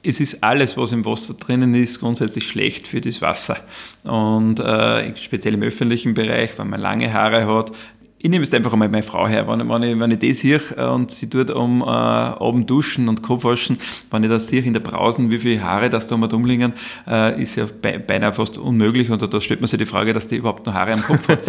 Es 0.02 0.20
ist 0.20 0.42
alles, 0.42 0.76
was 0.76 0.92
im 0.92 1.04
Wasser 1.04 1.34
drinnen 1.34 1.74
ist, 1.74 2.00
grundsätzlich 2.00 2.46
schlecht 2.48 2.88
für 2.88 3.00
das 3.00 3.20
Wasser. 3.20 3.58
Und 4.04 4.58
äh, 4.58 5.14
speziell 5.16 5.54
im 5.54 5.62
öffentlichen 5.62 6.14
Bereich, 6.14 6.58
wenn 6.58 6.70
man 6.70 6.80
lange 6.80 7.12
Haare 7.12 7.46
hat, 7.46 7.72
ich 8.22 8.28
nehme 8.28 8.44
jetzt 8.44 8.54
einfach 8.54 8.74
einmal 8.74 8.90
meine 8.90 9.02
Frau 9.02 9.26
her. 9.26 9.48
Wenn, 9.48 9.66
wenn, 9.66 9.82
ich, 9.82 9.98
wenn 9.98 10.10
ich 10.10 10.18
das 10.18 10.40
sehe 10.40 10.60
äh, 10.76 10.84
und 10.84 11.10
sie 11.10 11.30
tut 11.30 11.50
um 11.50 11.80
äh, 11.80 11.86
Abend 11.86 12.68
duschen 12.68 13.08
und 13.08 13.22
Kopf 13.22 13.44
waschen, 13.44 13.78
wenn 14.10 14.22
ich 14.22 14.28
das 14.28 14.48
sehe 14.48 14.60
in 14.60 14.74
der 14.74 14.80
Brausen, 14.80 15.30
wie 15.30 15.38
viele 15.38 15.62
Haare 15.62 15.88
das 15.88 16.06
da 16.06 16.18
mal 16.18 16.28
rumliegen, 16.28 16.74
äh, 17.08 17.42
ist 17.42 17.56
ja 17.56 17.64
beinahe 18.06 18.34
fast 18.34 18.58
unmöglich. 18.58 19.10
Und 19.10 19.22
da 19.22 19.40
stellt 19.40 19.62
man 19.62 19.68
sich 19.68 19.78
die 19.78 19.86
Frage, 19.86 20.12
dass 20.12 20.28
die 20.28 20.36
überhaupt 20.36 20.66
noch 20.66 20.74
Haare 20.74 20.92
am 20.92 21.02
Kopf 21.02 21.28
hat. 21.28 21.40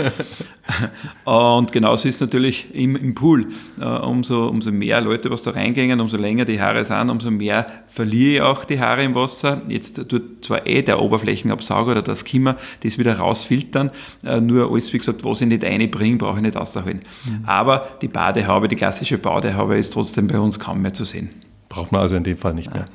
und 1.59 1.73
genauso 1.73 2.07
ist 2.07 2.15
es 2.15 2.21
natürlich 2.21 2.73
im, 2.73 2.95
im 2.95 3.15
Pool. 3.15 3.47
Äh, 3.77 3.83
umso, 3.83 4.47
umso 4.47 4.71
mehr 4.71 5.01
Leute, 5.01 5.29
was 5.29 5.43
da 5.43 5.51
reingehen, 5.51 5.99
umso 5.99 6.15
länger 6.15 6.45
die 6.45 6.61
Haare 6.61 6.85
sind, 6.85 7.09
umso 7.09 7.31
mehr 7.31 7.67
verliere 7.89 8.33
ich 8.33 8.41
auch 8.41 8.63
die 8.63 8.79
Haare 8.79 9.03
im 9.03 9.13
Wasser. 9.13 9.61
Jetzt 9.67 10.07
tut 10.07 10.45
zwar 10.45 10.65
eh 10.65 10.81
der 10.81 11.01
Oberflächenabsauger 11.01 11.91
oder 11.91 12.01
das 12.01 12.23
Kimmer 12.23 12.55
das 12.81 12.97
wieder 12.97 13.17
rausfiltern, 13.17 13.91
äh, 14.23 14.39
nur 14.39 14.71
alles, 14.71 14.93
wie 14.93 14.99
gesagt, 14.99 15.25
was 15.25 15.41
ich 15.41 15.47
nicht 15.47 15.65
einbringe, 15.65 16.15
brauche 16.15 16.37
ich 16.37 16.43
nicht 16.43 16.60
rausholen. 16.61 17.01
Mhm. 17.25 17.45
Aber 17.45 17.87
die 18.01 18.07
Badehaube, 18.07 18.67
die 18.67 18.75
klassische 18.75 19.17
Badehaube 19.17 19.77
ist 19.77 19.93
trotzdem 19.93 20.27
bei 20.27 20.39
uns 20.39 20.59
kaum 20.59 20.81
mehr 20.81 20.93
zu 20.93 21.05
sehen. 21.05 21.29
Braucht 21.69 21.91
man 21.91 22.01
also 22.01 22.15
in 22.15 22.23
dem 22.23 22.37
Fall 22.37 22.53
nicht 22.53 22.73
mehr. 22.73 22.85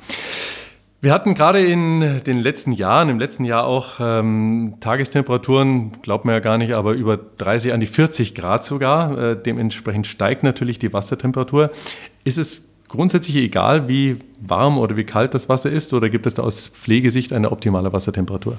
Wir 0.99 1.13
hatten 1.13 1.35
gerade 1.35 1.63
in 1.63 2.23
den 2.25 2.39
letzten 2.39 2.71
Jahren, 2.71 3.09
im 3.09 3.19
letzten 3.19 3.45
Jahr 3.45 3.65
auch 3.65 3.99
ähm, 3.99 4.75
Tagestemperaturen, 4.79 5.91
glaubt 6.01 6.25
man 6.25 6.33
ja 6.33 6.39
gar 6.39 6.57
nicht, 6.57 6.73
aber 6.73 6.93
über 6.93 7.17
30 7.17 7.71
an 7.71 7.79
die 7.79 7.85
40 7.85 8.33
Grad 8.33 8.63
sogar. 8.63 9.15
Äh, 9.15 9.37
dementsprechend 9.41 10.07
steigt 10.07 10.41
natürlich 10.41 10.79
die 10.79 10.91
Wassertemperatur. 10.93 11.69
Ist 12.23 12.39
es 12.39 12.63
grundsätzlich 12.87 13.35
egal, 13.35 13.87
wie 13.87 14.17
warm 14.41 14.79
oder 14.79 14.97
wie 14.97 15.03
kalt 15.03 15.35
das 15.35 15.49
Wasser 15.49 15.69
ist, 15.69 15.93
oder 15.93 16.09
gibt 16.09 16.25
es 16.25 16.33
da 16.33 16.43
aus 16.43 16.67
Pflegesicht 16.67 17.31
eine 17.31 17.51
optimale 17.51 17.93
Wassertemperatur? 17.93 18.57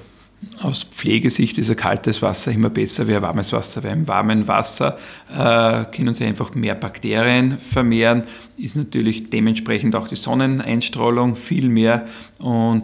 Aus 0.61 0.83
Pflegesicht 0.83 1.57
ist 1.57 1.69
ein 1.69 1.75
kaltes 1.75 2.21
Wasser 2.21 2.51
immer 2.51 2.69
besser 2.69 3.07
wie 3.07 3.15
ein 3.15 3.21
warmes 3.21 3.51
Wasser, 3.53 3.83
weil 3.83 3.93
im 3.93 4.07
warmen 4.07 4.47
Wasser 4.47 4.97
äh, 5.29 5.85
können 5.85 6.13
sich 6.13 6.27
einfach 6.27 6.53
mehr 6.53 6.75
Bakterien 6.75 7.57
vermehren, 7.59 8.23
ist 8.57 8.75
natürlich 8.75 9.29
dementsprechend 9.29 9.95
auch 9.95 10.07
die 10.07 10.15
Sonneneinstrahlung 10.15 11.35
viel 11.35 11.69
mehr. 11.69 12.05
Und 12.39 12.83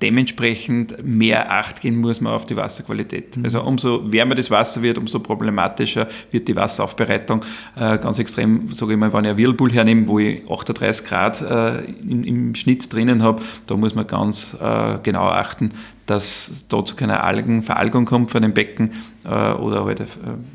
dementsprechend 0.00 1.04
mehr 1.04 1.50
Acht 1.50 1.80
gehen 1.80 1.96
muss 1.96 2.20
man 2.20 2.32
auf 2.32 2.46
die 2.46 2.56
Wasserqualität. 2.56 3.36
Mhm. 3.36 3.44
Also 3.44 3.62
umso 3.62 4.12
wärmer 4.12 4.34
das 4.34 4.50
Wasser 4.50 4.82
wird, 4.82 4.98
umso 4.98 5.20
problematischer 5.20 6.06
wird 6.30 6.48
die 6.48 6.56
Wasseraufbereitung. 6.56 7.44
Äh, 7.76 7.98
ganz 7.98 8.18
extrem, 8.18 8.72
sage 8.72 8.92
ich 8.92 8.98
mal, 8.98 9.12
wenn 9.12 9.24
ich 9.24 9.30
einen 9.30 9.38
Whirlpool 9.38 9.72
hernehme, 9.72 10.08
wo 10.08 10.18
ich 10.18 10.48
38 10.48 11.06
Grad 11.06 11.42
äh, 11.42 11.80
im, 11.84 12.24
im, 12.24 12.54
Schnitt 12.54 12.92
drinnen 12.92 13.22
habe, 13.22 13.42
da 13.66 13.76
muss 13.76 13.94
man 13.94 14.06
ganz 14.06 14.56
äh, 14.60 14.98
genau 15.02 15.24
achten, 15.24 15.70
dass 16.06 16.64
da 16.68 16.84
zu 16.84 16.96
keiner 16.96 17.24
Algenveralgung 17.24 18.04
kommt 18.04 18.30
von 18.30 18.42
dem 18.42 18.52
Becken 18.52 18.92
äh, 19.24 19.52
oder 19.52 19.84
halt 19.84 20.00
äh, 20.00 20.04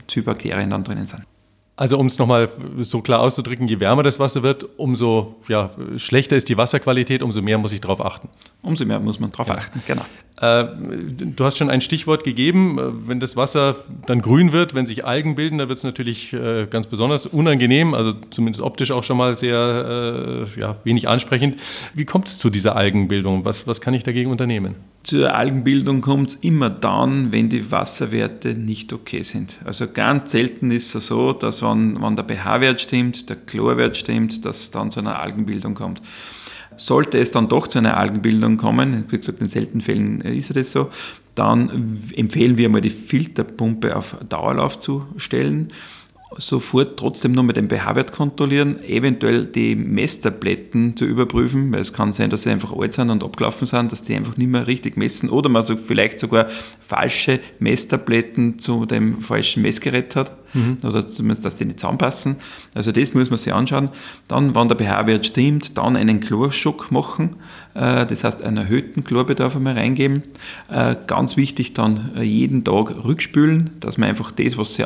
zu 0.07 0.23
Bakterien 0.23 0.69
dann 0.69 0.83
drinnen 0.83 1.05
sind. 1.05 1.23
Also 1.77 1.97
um 1.97 2.05
es 2.05 2.17
nochmal 2.17 2.49
so 2.79 3.01
klar 3.01 3.19
auszudrücken, 3.19 3.67
je 3.67 3.81
wärmer 3.81 4.01
das 4.01 4.17
Wasser 4.17 4.43
wird, 4.43 4.65
umso 4.77 5.35
ja, 5.49 5.71
schlechter 5.97 6.37
ist 6.37 6.47
die 6.47 6.57
Wasserqualität, 6.57 7.21
umso 7.21 7.41
mehr 7.41 7.57
muss 7.57 7.73
ich 7.73 7.81
darauf 7.81 8.03
achten. 8.03 8.29
Umso 8.61 8.85
mehr 8.85 8.99
muss 9.01 9.19
man 9.19 9.33
darauf 9.33 9.49
ja. 9.49 9.55
achten, 9.55 9.83
genau. 9.85 10.05
Äh, 10.39 10.67
du 11.09 11.43
hast 11.43 11.57
schon 11.57 11.69
ein 11.69 11.81
Stichwort 11.81 12.23
gegeben, 12.23 12.79
äh, 12.79 13.09
wenn 13.09 13.19
das 13.19 13.35
Wasser 13.35 13.75
dann 14.05 14.21
grün 14.21 14.53
wird, 14.53 14.73
wenn 14.73 14.85
sich 14.85 15.03
Algen 15.03 15.35
bilden, 15.35 15.57
dann 15.57 15.67
wird 15.67 15.77
es 15.77 15.83
natürlich 15.83 16.31
äh, 16.31 16.65
ganz 16.65 16.87
besonders 16.87 17.25
unangenehm, 17.25 17.93
also 17.93 18.13
zumindest 18.29 18.63
optisch 18.63 18.91
auch 18.91 19.03
schon 19.03 19.17
mal 19.17 19.35
sehr 19.35 20.45
äh, 20.55 20.59
ja, 20.59 20.77
wenig 20.85 21.09
ansprechend. 21.09 21.57
Wie 21.93 22.05
kommt 22.05 22.29
es 22.29 22.37
zu 22.37 22.49
dieser 22.49 22.77
Algenbildung? 22.77 23.43
Was, 23.43 23.67
was 23.67 23.81
kann 23.81 23.93
ich 23.93 24.03
dagegen 24.03 24.31
unternehmen? 24.31 24.75
Zur 25.05 25.35
Algenbildung 25.35 26.01
kommt 26.01 26.29
es 26.29 26.35
immer 26.37 26.71
dann, 26.71 27.31
wenn 27.31 27.47
die 27.47 27.71
Wasserwerte 27.71 28.55
nicht 28.55 28.91
okay 28.91 29.21
sind. 29.21 29.55
Also 29.63 29.85
ganz 29.87 30.31
selten 30.31 30.71
ist 30.71 30.95
es 30.95 31.05
so, 31.05 31.31
dass 31.31 31.61
wenn, 31.61 32.01
wenn 32.01 32.15
der 32.15 32.25
pH-Wert 32.25 32.81
stimmt, 32.81 33.29
der 33.29 33.35
Chlorwert 33.35 33.95
stimmt, 33.97 34.43
dass 34.45 34.61
es 34.61 34.71
dann 34.71 34.89
zu 34.89 35.01
einer 35.01 35.19
Algenbildung 35.19 35.75
kommt. 35.75 36.01
Sollte 36.75 37.19
es 37.19 37.29
dann 37.29 37.47
doch 37.49 37.67
zu 37.67 37.77
einer 37.77 37.97
Algenbildung 37.97 38.57
kommen, 38.57 39.05
wie 39.09 39.19
gesagt, 39.19 39.41
in 39.41 39.47
seltenen 39.47 39.81
Fällen 39.81 40.21
ist 40.21 40.55
das 40.55 40.71
so, 40.71 40.89
dann 41.35 41.99
empfehlen 42.15 42.57
wir 42.57 42.67
mal 42.69 42.81
die 42.81 42.89
Filterpumpe 42.89 43.95
auf 43.95 44.17
Dauerlauf 44.27 44.79
zu 44.79 45.05
stellen 45.17 45.71
sofort 46.37 46.97
trotzdem 46.97 47.31
nur 47.31 47.43
mit 47.43 47.55
dem 47.57 47.69
pH-Wert 47.69 48.11
kontrollieren, 48.11 48.83
eventuell 48.83 49.45
die 49.45 49.75
Messtabletten 49.75 50.95
zu 50.97 51.05
überprüfen, 51.05 51.71
weil 51.71 51.81
es 51.81 51.93
kann 51.93 52.13
sein, 52.13 52.29
dass 52.29 52.43
sie 52.43 52.49
einfach 52.49 52.73
alt 52.73 52.93
sind 52.93 53.09
und 53.09 53.23
abgelaufen 53.23 53.67
sind, 53.67 53.91
dass 53.91 54.01
die 54.01 54.15
einfach 54.15 54.35
nicht 54.37 54.49
mehr 54.49 54.67
richtig 54.67 54.97
messen 54.97 55.29
oder 55.29 55.49
man 55.49 55.63
so 55.63 55.75
vielleicht 55.77 56.19
sogar 56.19 56.47
falsche 56.81 57.39
Messtabletten 57.59 58.59
zu 58.59 58.85
dem 58.85 59.21
falschen 59.21 59.61
Messgerät 59.61 60.15
hat 60.15 60.31
mhm. 60.55 60.77
oder 60.83 61.05
zumindest, 61.07 61.45
dass 61.45 61.57
die 61.57 61.65
nicht 61.65 61.79
zusammenpassen. 61.79 62.37
Also 62.73 62.91
das 62.91 63.13
muss 63.13 63.29
man 63.29 63.37
sich 63.37 63.53
anschauen. 63.53 63.89
Dann, 64.27 64.55
wenn 64.55 64.67
der 64.67 64.77
pH-Wert 64.77 65.25
stimmt, 65.25 65.77
dann 65.77 65.95
einen 65.95 66.19
Chlorschock 66.19 66.91
machen, 66.91 67.35
äh, 67.75 68.05
das 68.05 68.23
heißt 68.23 68.41
einen 68.41 68.57
erhöhten 68.57 69.03
Chlorbedarf 69.03 69.55
einmal 69.55 69.77
reingeben. 69.77 70.23
Äh, 70.69 70.95
ganz 71.07 71.37
wichtig 71.37 71.73
dann 71.73 72.11
äh, 72.17 72.23
jeden 72.23 72.63
Tag 72.63 73.03
rückspülen, 73.03 73.71
dass 73.79 73.97
man 73.97 74.09
einfach 74.09 74.31
das, 74.31 74.57
was 74.57 74.75
sie 74.75 74.85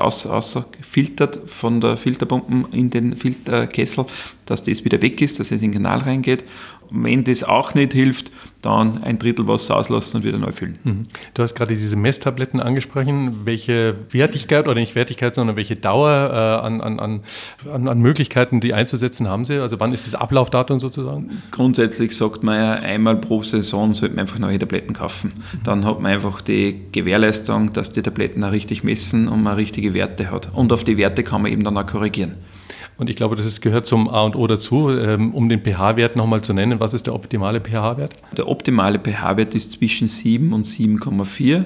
filtert 0.82 1.29
von 1.46 1.82
der 1.82 1.98
Filterpumpe 1.98 2.76
in 2.76 2.90
den 2.90 3.16
Filterkessel, 3.16 4.06
dass 4.46 4.64
das 4.64 4.86
wieder 4.86 5.02
weg 5.02 5.22
ist, 5.22 5.40
dass 5.40 5.52
es 5.52 5.62
in 5.62 5.72
den 5.72 5.84
Kanal 5.84 6.00
reingeht. 6.00 6.44
Wenn 6.90 7.24
das 7.24 7.44
auch 7.44 7.74
nicht 7.76 7.94
hilft, 7.94 8.32
dann 8.62 9.04
ein 9.04 9.20
Drittel 9.20 9.48
Wasser 9.48 9.78
auslassen 9.78 10.18
und 10.18 10.24
wieder 10.26 10.38
neu 10.38 10.52
füllen. 10.52 10.80
Mhm. 10.84 11.04
Du 11.34 11.44
hast 11.44 11.56
gerade 11.56 11.74
diese 11.74 11.96
Messtabletten 11.96 12.60
angesprochen. 12.60 13.46
Welche 13.46 13.96
Wertigkeit 14.12 14.68
oder 14.68 14.80
nicht 14.80 14.96
Wertigkeit, 14.96 15.34
sondern 15.34 15.56
welche 15.56 15.76
Dauer 15.76 16.30
äh, 16.32 16.66
an, 16.66 16.82
an, 16.82 17.00
an, 17.00 17.88
an 17.88 18.00
Möglichkeiten, 18.00 18.60
die 18.60 18.74
einzusetzen, 18.74 19.28
haben 19.30 19.46
Sie? 19.46 19.60
Also 19.60 19.80
wann 19.80 19.94
ist 19.94 20.06
das 20.06 20.16
Ablaufdatum 20.16 20.80
sozusagen? 20.80 21.42
Grundsätzlich 21.52 22.16
sagt 22.16 22.44
man 22.44 22.60
ja, 22.60 22.74
einmal 22.74 23.16
pro 23.16 23.42
Saison 23.42 23.94
sollte 23.94 24.16
man 24.16 24.22
einfach 24.22 24.40
neue 24.40 24.60
Tabletten 24.60 24.94
kaufen. 24.94 25.34
Mhm. 25.36 25.64
Dann 25.64 25.86
hat 25.86 26.02
man 26.02 26.12
einfach 26.12 26.42
die 26.42 26.82
Gewährleistung, 26.92 27.72
dass 27.72 27.92
die 27.92 28.02
Tabletten 28.02 28.44
auch 28.44 28.52
richtig 28.52 28.84
messen 28.84 29.28
und 29.28 29.42
man 29.42 29.56
richtige 29.56 29.94
Werte 29.94 30.32
hat. 30.32 30.54
Und 30.54 30.74
auf 30.74 30.84
die 30.84 30.98
Werte 30.98 31.24
kann 31.24 31.42
man 31.42 31.52
eben 31.52 31.64
dann 31.64 31.78
auch 31.78 31.86
korrigieren. 31.86 32.36
Und 33.00 33.10
ich 33.10 33.16
glaube, 33.16 33.38
das 33.38 33.46
ist, 33.46 33.62
gehört 33.62 33.86
zum 33.86 34.10
A 34.10 34.24
und 34.24 34.36
O 34.36 34.46
dazu, 34.46 34.90
ähm, 34.90 35.34
um 35.34 35.48
den 35.48 35.62
pH-Wert 35.62 36.18
nochmal 36.18 36.42
zu 36.42 36.54
nennen. 36.54 36.82
Was 36.82 36.94
ist 36.94 37.08
der 37.08 37.16
optimale 37.16 37.62
pH-Wert? 37.62 38.14
Der 38.36 38.50
optimale 38.50 39.00
pH-Wert 39.00 39.56
ist 39.56 39.72
zwischen 39.72 40.10
7 40.10 40.52
und 40.52 40.66
7,4. 40.66 41.64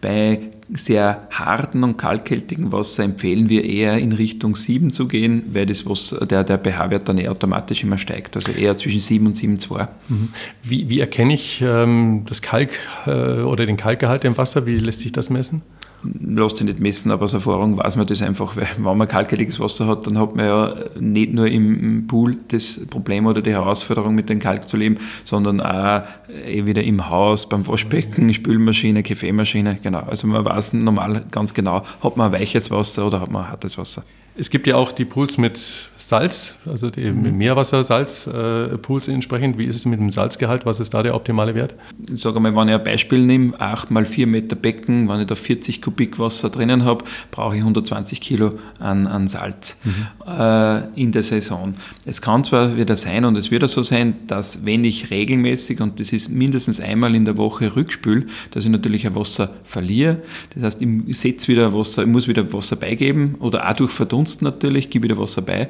Bei 0.00 0.40
sehr 0.72 1.28
harten 1.30 1.84
und 1.84 1.98
kalkhaltigen 1.98 2.72
Wasser 2.72 3.02
empfehlen 3.02 3.50
wir 3.50 3.64
eher 3.64 3.98
in 3.98 4.12
Richtung 4.12 4.56
7 4.56 4.90
zu 4.90 5.06
gehen, 5.06 5.42
weil 5.52 5.66
das 5.66 5.84
Wasser, 5.84 6.24
der, 6.24 6.44
der 6.44 6.58
pH-Wert 6.58 7.10
dann 7.10 7.18
eher 7.18 7.32
automatisch 7.32 7.84
immer 7.84 7.98
steigt. 7.98 8.36
Also 8.36 8.52
eher 8.52 8.74
zwischen 8.78 9.02
7 9.02 9.26
und 9.26 9.36
7,2. 9.36 9.88
Mhm. 10.08 10.28
Wie, 10.62 10.88
wie 10.88 11.00
erkenne 11.00 11.34
ich 11.34 11.60
ähm, 11.60 12.22
das 12.26 12.40
Kalk 12.40 12.70
äh, 13.06 13.42
oder 13.42 13.66
den 13.66 13.76
Kalkgehalt 13.76 14.24
im 14.24 14.38
Wasser? 14.38 14.64
Wie 14.64 14.78
lässt 14.78 15.00
sich 15.00 15.12
das 15.12 15.28
messen? 15.28 15.60
Lässt 16.02 16.56
sich 16.56 16.66
nicht 16.66 16.80
messen, 16.80 17.10
aber 17.10 17.24
aus 17.24 17.34
Erfahrung 17.34 17.76
weiß 17.76 17.96
man 17.96 18.06
das 18.06 18.22
einfach, 18.22 18.56
weil 18.56 18.68
wenn 18.78 18.96
man 18.96 19.08
kalkhaltiges 19.08 19.60
Wasser 19.60 19.86
hat, 19.86 20.06
dann 20.06 20.18
hat 20.18 20.34
man 20.34 20.46
ja 20.46 20.74
nicht 20.98 21.32
nur 21.32 21.46
im 21.46 22.06
Pool 22.06 22.38
das 22.48 22.80
Problem 22.88 23.26
oder 23.26 23.42
die 23.42 23.50
Herausforderung 23.50 24.14
mit 24.14 24.28
dem 24.28 24.38
Kalk 24.38 24.66
zu 24.66 24.76
leben, 24.76 24.98
sondern 25.24 25.60
auch 25.60 26.02
eh 26.46 26.64
wieder 26.66 26.82
im 26.82 27.08
Haus, 27.10 27.48
beim 27.48 27.66
Waschbecken, 27.66 28.32
Spülmaschine, 28.32 29.02
Kaffeemaschine, 29.02 29.78
genau. 29.82 30.00
Also 30.00 30.26
man 30.26 30.44
weiß 30.44 30.72
normal 30.72 31.24
ganz 31.30 31.52
genau, 31.52 31.82
hat 32.02 32.16
man 32.16 32.32
weiches 32.32 32.70
Wasser 32.70 33.06
oder 33.06 33.20
hat 33.20 33.30
man 33.30 33.48
hartes 33.48 33.76
Wasser. 33.76 34.02
Es 34.40 34.48
gibt 34.48 34.66
ja 34.66 34.76
auch 34.76 34.90
die 34.90 35.04
Pools 35.04 35.36
mit 35.36 35.58
Salz, 35.98 36.54
also 36.64 36.88
die 36.88 37.10
mhm. 37.10 37.36
Meerwasser-Salz-Pools 37.36 39.08
äh, 39.08 39.12
entsprechend. 39.12 39.58
Wie 39.58 39.66
ist 39.66 39.76
es 39.76 39.84
mit 39.84 40.00
dem 40.00 40.08
Salzgehalt? 40.08 40.64
Was 40.64 40.80
ist 40.80 40.94
da 40.94 41.02
der 41.02 41.14
optimale 41.14 41.54
Wert? 41.54 41.74
Ich 42.10 42.22
sage 42.22 42.40
mal, 42.40 42.56
wenn 42.56 42.68
ich 42.68 42.74
ein 42.74 42.82
Beispiel 42.82 43.18
nehme, 43.18 43.60
8 43.60 43.90
mal 43.90 44.06
4 44.06 44.26
Meter 44.26 44.56
Becken, 44.56 45.10
wenn 45.10 45.20
ich 45.20 45.26
da 45.26 45.34
40 45.34 45.82
Kubik 45.82 46.18
Wasser 46.18 46.48
drinnen 46.48 46.86
habe, 46.86 47.04
brauche 47.30 47.54
ich 47.54 47.60
120 47.60 48.22
Kilo 48.22 48.54
an, 48.78 49.06
an 49.06 49.28
Salz 49.28 49.76
mhm. 49.84 50.06
äh, 50.26 50.88
in 50.98 51.12
der 51.12 51.22
Saison. 51.22 51.74
Es 52.06 52.22
kann 52.22 52.42
zwar 52.42 52.78
wieder 52.78 52.96
sein 52.96 53.26
und 53.26 53.36
es 53.36 53.50
wird 53.50 53.62
auch 53.62 53.68
so 53.68 53.82
sein, 53.82 54.14
dass 54.26 54.64
wenn 54.64 54.84
ich 54.84 55.10
regelmäßig, 55.10 55.82
und 55.82 56.00
das 56.00 56.14
ist 56.14 56.30
mindestens 56.30 56.80
einmal 56.80 57.14
in 57.14 57.26
der 57.26 57.36
Woche 57.36 57.76
rückspül, 57.76 58.26
dass 58.52 58.64
ich 58.64 58.70
natürlich 58.70 59.06
ein 59.06 59.14
Wasser 59.14 59.50
verliere. 59.64 60.22
Das 60.54 60.62
heißt, 60.62 60.80
ich 60.80 61.18
setze 61.18 61.48
wieder 61.48 61.74
Wasser, 61.74 62.04
ich 62.04 62.08
muss 62.08 62.26
wieder 62.26 62.50
Wasser 62.54 62.76
beigeben 62.76 63.34
oder 63.38 63.68
auch 63.68 63.74
durch 63.74 63.90
Verdunst 63.92 64.29
Dunst 64.30 64.42
natürlich, 64.42 64.90
gebe 64.90 65.04
wieder 65.04 65.18
Wasser 65.18 65.42
bei. 65.42 65.68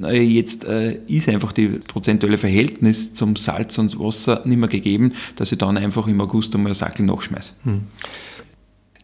Jetzt 0.00 0.64
äh, 0.64 0.98
ist 1.06 1.28
einfach 1.28 1.52
die 1.52 1.68
prozentuelle 1.68 2.38
Verhältnis 2.38 3.14
zum 3.14 3.36
Salz 3.36 3.78
und 3.78 3.98
Wasser 4.00 4.42
nicht 4.44 4.58
mehr 4.58 4.68
gegeben, 4.68 5.12
dass 5.36 5.52
ich 5.52 5.58
dann 5.58 5.76
einfach 5.76 6.08
im 6.08 6.20
August 6.20 6.54
einmal 6.54 6.72
ein 6.72 6.74
Sackel 6.74 7.06
nachschmeiße. 7.06 7.52
Hm. 7.62 7.82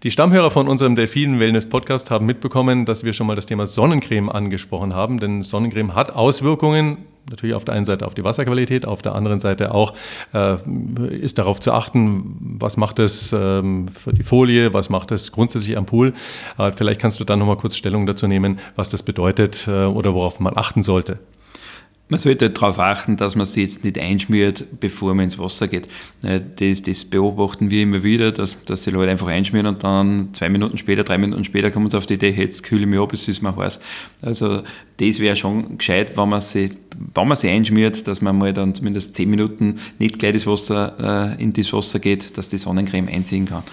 Die 0.06 0.12
Stammhörer 0.12 0.52
von 0.52 0.68
unserem 0.68 0.94
Delfinen 0.94 1.40
Wellness 1.40 1.68
Podcast 1.68 2.12
haben 2.12 2.26
mitbekommen, 2.26 2.84
dass 2.84 3.02
wir 3.02 3.12
schon 3.12 3.26
mal 3.26 3.34
das 3.34 3.46
Thema 3.46 3.66
Sonnencreme 3.66 4.30
angesprochen 4.30 4.94
haben, 4.94 5.18
denn 5.18 5.42
Sonnencreme 5.42 5.96
hat 5.96 6.14
Auswirkungen 6.14 6.98
natürlich 7.28 7.56
auf 7.56 7.64
der 7.64 7.74
einen 7.74 7.86
Seite 7.86 8.06
auf 8.06 8.14
die 8.14 8.22
Wasserqualität, 8.22 8.86
auf 8.86 9.02
der 9.02 9.16
anderen 9.16 9.40
Seite 9.40 9.74
auch 9.74 9.94
äh, 10.32 10.58
ist 11.10 11.38
darauf 11.38 11.58
zu 11.58 11.72
achten, 11.72 12.36
was 12.40 12.76
macht 12.76 13.00
es 13.00 13.32
ähm, 13.32 13.88
für 13.88 14.12
die 14.12 14.22
Folie, 14.22 14.72
was 14.72 14.90
macht 14.90 15.10
es 15.10 15.32
grundsätzlich 15.32 15.76
am 15.76 15.86
Pool. 15.86 16.14
Äh, 16.56 16.70
vielleicht 16.70 17.00
kannst 17.00 17.18
du 17.18 17.24
dann 17.24 17.40
nochmal 17.40 17.56
kurz 17.56 17.74
Stellung 17.74 18.06
dazu 18.06 18.28
nehmen, 18.28 18.60
was 18.76 18.88
das 18.88 19.02
bedeutet 19.02 19.66
äh, 19.66 19.86
oder 19.86 20.14
worauf 20.14 20.38
man 20.38 20.56
achten 20.56 20.82
sollte. 20.82 21.18
Man 22.08 22.20
sollte 22.20 22.50
darauf 22.50 22.78
achten, 22.78 23.16
dass 23.16 23.34
man 23.34 23.46
sie 23.46 23.62
jetzt 23.62 23.82
nicht 23.82 23.98
einschmiert, 23.98 24.64
bevor 24.78 25.12
man 25.14 25.24
ins 25.24 25.38
Wasser 25.40 25.66
geht. 25.66 25.88
Das, 26.22 26.82
das 26.82 27.04
beobachten 27.04 27.68
wir 27.68 27.82
immer 27.82 28.04
wieder, 28.04 28.30
dass, 28.30 28.56
dass 28.64 28.84
die 28.84 28.90
Leute 28.90 29.10
einfach 29.10 29.26
einschmieren 29.26 29.66
und 29.66 29.82
dann 29.82 30.32
zwei 30.32 30.48
Minuten 30.48 30.78
später, 30.78 31.02
drei 31.02 31.18
Minuten 31.18 31.42
später 31.42 31.72
kommen 31.72 31.90
sie 31.90 31.98
auf 31.98 32.06
die 32.06 32.14
Idee, 32.14 32.30
jetzt 32.30 32.62
kühle 32.62 32.82
ich 32.82 32.86
mich 32.86 33.00
ab, 33.00 33.12
es 33.12 33.26
ist 33.26 33.42
mir 33.42 33.56
heiß. 33.56 33.80
Also 34.22 34.62
das 34.98 35.18
wäre 35.18 35.34
schon 35.34 35.78
gescheit, 35.78 36.16
wenn 36.16 36.28
man, 36.28 36.40
sie, 36.40 36.70
wenn 37.12 37.26
man 37.26 37.36
sie 37.36 37.48
einschmiert, 37.48 38.06
dass 38.06 38.20
man 38.20 38.38
mal 38.38 38.52
dann 38.52 38.72
zumindest 38.72 39.16
zehn 39.16 39.28
Minuten 39.28 39.80
nicht 39.98 40.20
gleich 40.20 40.34
das 40.34 40.46
Wasser, 40.46 41.34
äh, 41.36 41.42
in 41.42 41.52
das 41.54 41.72
Wasser 41.72 41.98
geht, 41.98 42.38
dass 42.38 42.48
die 42.48 42.58
Sonnencreme 42.58 43.08
einziehen 43.08 43.46
kann. 43.46 43.64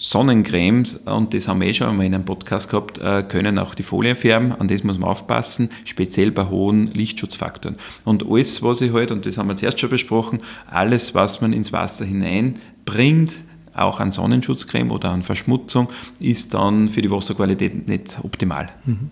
Sonnencremes, 0.00 0.94
und 1.06 1.34
das 1.34 1.48
haben 1.48 1.60
wir 1.60 1.66
eh 1.66 1.74
schon 1.74 1.88
einmal 1.88 2.06
in 2.06 2.14
einem 2.14 2.24
Podcast 2.24 2.70
gehabt, 2.70 2.98
äh, 2.98 3.24
können 3.24 3.58
auch 3.58 3.74
die 3.74 3.82
Folie 3.82 4.14
färben, 4.14 4.52
an 4.52 4.68
das 4.68 4.84
muss 4.84 4.96
man 4.96 5.10
aufpassen, 5.10 5.70
speziell 5.84 6.30
bei 6.30 6.48
hohen 6.48 6.92
Lichtschutzfaktoren. 6.92 7.76
Und 8.04 8.24
alles, 8.30 8.62
was 8.62 8.80
ich 8.80 8.92
halt, 8.92 9.10
und 9.10 9.26
das 9.26 9.38
haben 9.38 9.48
wir 9.48 9.56
zuerst 9.56 9.80
schon 9.80 9.90
besprochen, 9.90 10.38
alles, 10.70 11.16
was 11.16 11.40
man 11.40 11.52
ins 11.52 11.72
Wasser 11.72 12.04
hineinbringt, 12.04 13.34
auch 13.74 13.98
an 13.98 14.12
Sonnenschutzcreme 14.12 14.92
oder 14.92 15.10
an 15.10 15.22
Verschmutzung, 15.22 15.88
ist 16.20 16.54
dann 16.54 16.88
für 16.88 17.02
die 17.02 17.10
Wasserqualität 17.10 17.88
nicht 17.88 18.18
optimal. 18.22 18.68
Mhm. 18.84 19.10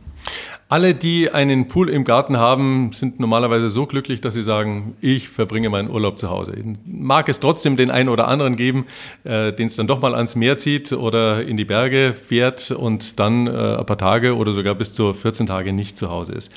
Alle, 0.68 0.96
die 0.96 1.30
einen 1.30 1.68
Pool 1.68 1.88
im 1.88 2.02
Garten 2.02 2.38
haben, 2.38 2.90
sind 2.92 3.20
normalerweise 3.20 3.70
so 3.70 3.87
glücklich, 3.87 4.20
dass 4.20 4.35
sie 4.35 4.42
sagen, 4.42 4.96
ich 5.00 5.28
verbringe 5.28 5.70
meinen 5.70 5.88
Urlaub 5.88 6.18
zu 6.18 6.28
Hause. 6.28 6.54
Mag 6.85 7.28
es 7.28 7.38
trotzdem 7.38 7.76
den 7.76 7.88
einen 7.88 8.08
oder 8.08 8.26
anderen 8.26 8.56
geben, 8.56 8.87
äh, 9.23 9.52
den 9.52 9.68
es 9.68 9.76
dann 9.76 9.87
doch 9.87 10.02
mal 10.02 10.16
ans 10.16 10.35
Meer 10.35 10.58
zieht 10.58 10.92
oder 10.92 11.46
in 11.46 11.56
die 11.56 11.64
Berge 11.64 12.12
fährt 12.14 12.73
und 12.73 13.20
dann 13.20 13.46
äh, 13.46 13.76
ein 13.78 13.87
paar 13.87 13.96
Tage 13.96 14.35
oder 14.35 14.50
sogar 14.50 14.75
bis 14.75 14.92
zu 14.92 15.14
14 15.14 15.46
Tage 15.46 15.73
nicht 15.73 15.96
zu 15.96 16.11
Hause 16.11 16.32
ist. 16.32 16.50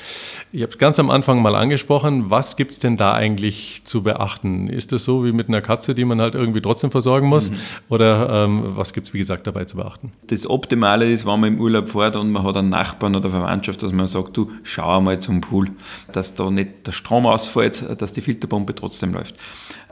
Ich 0.50 0.62
habe 0.62 0.72
es 0.72 0.78
ganz 0.78 0.98
am 0.98 1.08
Anfang 1.08 1.40
mal 1.40 1.54
angesprochen. 1.54 2.30
Was 2.30 2.56
gibt 2.56 2.72
es 2.72 2.78
denn 2.80 2.96
da 2.96 3.12
eigentlich 3.12 3.82
zu 3.84 4.02
beachten? 4.02 4.66
Ist 4.66 4.90
das 4.90 5.04
so 5.04 5.24
wie 5.24 5.30
mit 5.30 5.46
einer 5.46 5.60
Katze, 5.60 5.94
die 5.94 6.04
man 6.04 6.20
halt 6.20 6.34
irgendwie 6.34 6.60
trotzdem 6.60 6.90
versorgen 6.90 7.28
muss? 7.28 7.52
Mhm. 7.52 7.56
Oder 7.88 8.44
ähm, 8.44 8.64
was 8.70 8.92
gibt 8.92 9.06
es, 9.06 9.14
wie 9.14 9.18
gesagt, 9.18 9.46
dabei 9.46 9.66
zu 9.66 9.76
beachten? 9.76 10.10
Das 10.26 10.50
Optimale 10.50 11.08
ist, 11.08 11.26
wenn 11.26 11.38
man 11.38 11.54
im 11.54 11.60
Urlaub 11.60 11.88
fährt 11.88 12.16
und 12.16 12.32
man 12.32 12.42
hat 12.42 12.56
einen 12.56 12.70
Nachbarn 12.70 13.14
oder 13.14 13.30
Verwandtschaft, 13.30 13.80
dass 13.84 13.92
man 13.92 13.99
sagt, 14.06 14.36
du 14.36 14.50
schau 14.62 14.98
einmal 14.98 15.20
zum 15.20 15.40
Pool, 15.40 15.68
dass 16.12 16.34
da 16.34 16.50
nicht 16.50 16.86
der 16.86 16.92
Strom 16.92 17.26
ausfällt, 17.26 17.84
dass 18.00 18.12
die 18.12 18.20
Filterpumpe 18.20 18.74
trotzdem 18.74 19.12
läuft. 19.12 19.36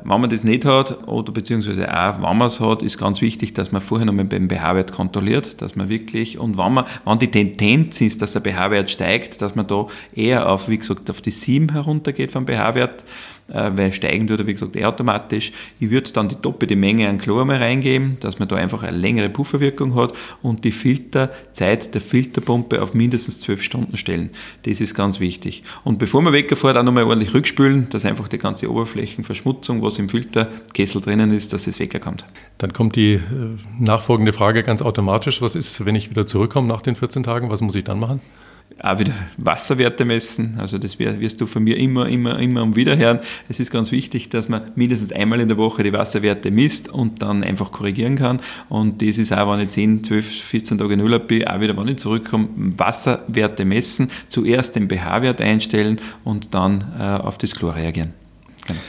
Wenn 0.05 0.21
man 0.21 0.31
das 0.31 0.45
nicht 0.45 0.65
hat, 0.65 1.09
oder 1.09 1.33
beziehungsweise 1.33 1.93
auch, 1.93 2.15
wenn 2.15 2.37
man 2.37 2.43
es 2.43 2.61
hat, 2.61 2.83
ist 2.83 2.99
ganz 2.99 3.21
wichtig, 3.21 3.55
dass 3.55 3.73
man 3.73 3.83
vorher 3.83 4.07
nochmal 4.07 4.27
beim 4.27 4.49
pH-Wert 4.49 4.93
kontrolliert, 4.93 5.61
dass 5.61 5.75
man 5.75 5.89
wirklich, 5.89 6.39
und 6.39 6.57
wenn 6.57 6.75
man, 6.75 6.85
wenn 7.05 7.19
die 7.19 7.31
Tendenz 7.31 8.01
ist, 8.01 8.23
dass 8.23 8.33
der 8.33 8.43
pH-Wert 8.43 8.91
steigt, 8.91 9.43
dass 9.43 9.57
man 9.57 9.67
da 9.67 9.87
eher 10.15 10.51
auf, 10.51 10.69
wie 10.69 10.79
gesagt, 10.79 11.11
auf 11.11 11.21
die 11.21 11.33
7 11.33 11.73
heruntergeht 11.73 12.31
vom 12.31 12.47
pH-Wert, 12.47 13.05
äh, 13.49 13.71
weil 13.75 13.93
steigen 13.93 14.27
tut 14.27 14.41
er, 14.41 14.47
wie 14.47 14.53
gesagt, 14.53 14.77
eh 14.77 14.85
automatisch. 14.85 15.53
Ich 15.81 15.91
würde 15.91 16.11
dann 16.13 16.29
die 16.29 16.37
doppelte 16.41 16.77
Menge 16.77 17.09
an 17.09 17.19
Chlor 17.19 17.45
mal 17.45 17.57
reingeben, 17.57 18.19
dass 18.21 18.39
man 18.39 18.49
da 18.49 18.57
einfach 18.57 18.83
eine 18.83 18.97
längere 18.97 19.29
Pufferwirkung 19.31 19.95
hat 19.95 20.13
und 20.43 20.65
die 20.65 20.71
Filterzeit 20.71 21.95
der 21.95 22.01
Filterpumpe 22.01 22.83
auf 22.83 22.95
mindestens 22.95 23.41
12 23.41 23.63
Stunden 23.63 23.97
stellen. 23.97 24.31
Das 24.63 24.81
ist 24.81 24.95
ganz 24.95 25.21
wichtig. 25.21 25.63
Und 25.85 25.99
bevor 25.99 26.23
man 26.23 26.33
wegfährt, 26.33 26.77
auch 26.77 26.83
nochmal 26.83 27.05
ordentlich 27.05 27.35
rückspülen, 27.35 27.89
dass 27.91 28.05
einfach 28.05 28.29
die 28.29 28.39
ganze 28.39 28.71
Oberflächenverschmutzung, 28.71 29.83
was 29.83 29.99
im 29.99 30.09
Filterkessel 30.09 31.01
drinnen 31.01 31.33
ist, 31.33 31.53
dass 31.53 31.67
es 31.67 31.79
wegkommt. 31.79 32.27
Dann 32.59 32.73
kommt 32.73 32.97
die 32.97 33.15
äh, 33.15 33.21
nachfolgende 33.79 34.33
Frage 34.33 34.63
ganz 34.63 34.83
automatisch. 34.83 35.41
Was 35.43 35.55
ist, 35.55 35.85
wenn 35.85 35.95
ich 35.95 36.11
wieder 36.11 36.27
zurückkomme 36.27 36.69
nach 36.69 36.83
den 36.83 36.97
14 36.97 37.23
Tagen? 37.23 37.51
Was 37.51 37.61
muss 37.61 37.75
ich 37.75 37.85
dann 37.85 37.99
machen? 37.99 38.21
Auch 38.81 38.99
wieder 38.99 39.13
Wasserwerte 39.37 40.05
messen. 40.05 40.57
Also 40.59 40.79
das 40.79 40.99
wirst 40.99 41.41
du 41.41 41.47
von 41.47 41.65
mir 41.65 41.77
immer, 41.77 42.09
immer, 42.09 42.39
immer 42.39 42.63
um 42.63 42.77
wieder 42.77 42.97
hören. 42.97 43.21
Es 43.49 43.61
ist 43.61 43.71
ganz 43.71 43.91
wichtig, 43.91 44.29
dass 44.29 44.49
man 44.49 44.71
mindestens 44.77 45.13
einmal 45.13 45.41
in 45.41 45.49
der 45.49 45.57
Woche 45.57 45.83
die 45.83 45.93
Wasserwerte 45.93 46.51
misst 46.51 46.89
und 46.89 47.23
dann 47.23 47.43
einfach 47.43 47.73
korrigieren 47.73 48.17
kann. 48.17 48.41
Und 48.69 49.03
das 49.03 49.19
ist 49.19 49.33
auch, 49.33 49.53
wenn 49.53 49.65
ich 49.65 49.71
10, 49.71 50.05
12, 50.05 50.27
14 50.27 50.79
Tage 50.79 50.97
Null 50.97 51.19
bin, 51.21 51.47
auch 51.47 51.61
wieder, 51.61 51.77
wenn 51.77 51.89
ich 51.89 51.97
zurückkomme, 51.97 52.49
Wasserwerte 52.77 53.65
messen, 53.65 54.11
zuerst 54.29 54.77
den 54.77 54.89
pH-Wert 54.89 55.41
einstellen 55.41 56.01
und 56.25 56.55
dann 56.55 56.85
äh, 56.99 57.03
auf 57.03 57.39
das 57.39 57.55
Chlor 57.55 57.75
reagieren. 57.75 58.15
Genau. 58.67 58.81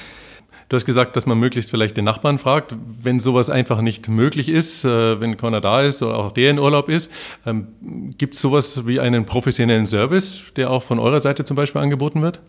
Du 0.69 0.75
hast 0.75 0.85
gesagt, 0.85 1.15
dass 1.15 1.25
man 1.25 1.39
möglichst 1.39 1.71
vielleicht 1.71 1.97
den 1.97 2.05
Nachbarn 2.05 2.37
fragt. 2.37 2.75
Wenn 3.01 3.19
sowas 3.19 3.49
einfach 3.49 3.81
nicht 3.81 4.07
möglich 4.07 4.49
ist, 4.49 4.85
äh, 4.85 5.19
wenn 5.19 5.35
keiner 5.35 5.61
da 5.61 5.81
ist 5.81 6.03
oder 6.03 6.15
auch 6.15 6.31
der 6.31 6.51
in 6.51 6.59
Urlaub 6.59 6.89
ist, 6.89 7.11
ähm, 7.45 7.69
gibt 8.19 8.35
es 8.35 8.41
sowas 8.41 8.85
wie 8.85 8.99
einen 8.99 9.25
professionellen 9.25 9.87
Service, 9.87 10.43
der 10.55 10.69
auch 10.69 10.83
von 10.83 10.99
eurer 10.99 11.19
Seite 11.21 11.43
zum 11.43 11.55
Beispiel 11.55 11.81
angeboten 11.81 12.21
wird? 12.21 12.39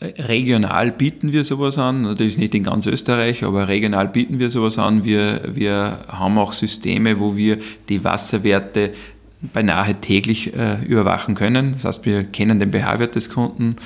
Regional 0.00 0.90
bieten 0.90 1.32
wir 1.32 1.44
sowas 1.44 1.78
an, 1.78 2.02
natürlich 2.02 2.36
nicht 2.36 2.54
in 2.54 2.64
ganz 2.64 2.86
Österreich, 2.86 3.44
aber 3.44 3.68
regional 3.68 4.08
bieten 4.08 4.40
wir 4.40 4.50
sowas 4.50 4.76
an. 4.76 5.04
Wir, 5.04 5.42
wir 5.52 6.00
haben 6.08 6.36
auch 6.38 6.52
Systeme, 6.52 7.20
wo 7.20 7.36
wir 7.36 7.58
die 7.88 8.02
Wasserwerte 8.02 8.92
beinahe 9.52 9.94
täglich 9.94 10.54
äh, 10.54 10.82
überwachen 10.84 11.34
können. 11.34 11.74
Das 11.74 11.84
heißt, 11.84 12.06
wir 12.06 12.24
kennen 12.24 12.58
den 12.58 12.72
pH-Wert 12.72 13.14
des 13.14 13.30
Kunden, 13.30 13.76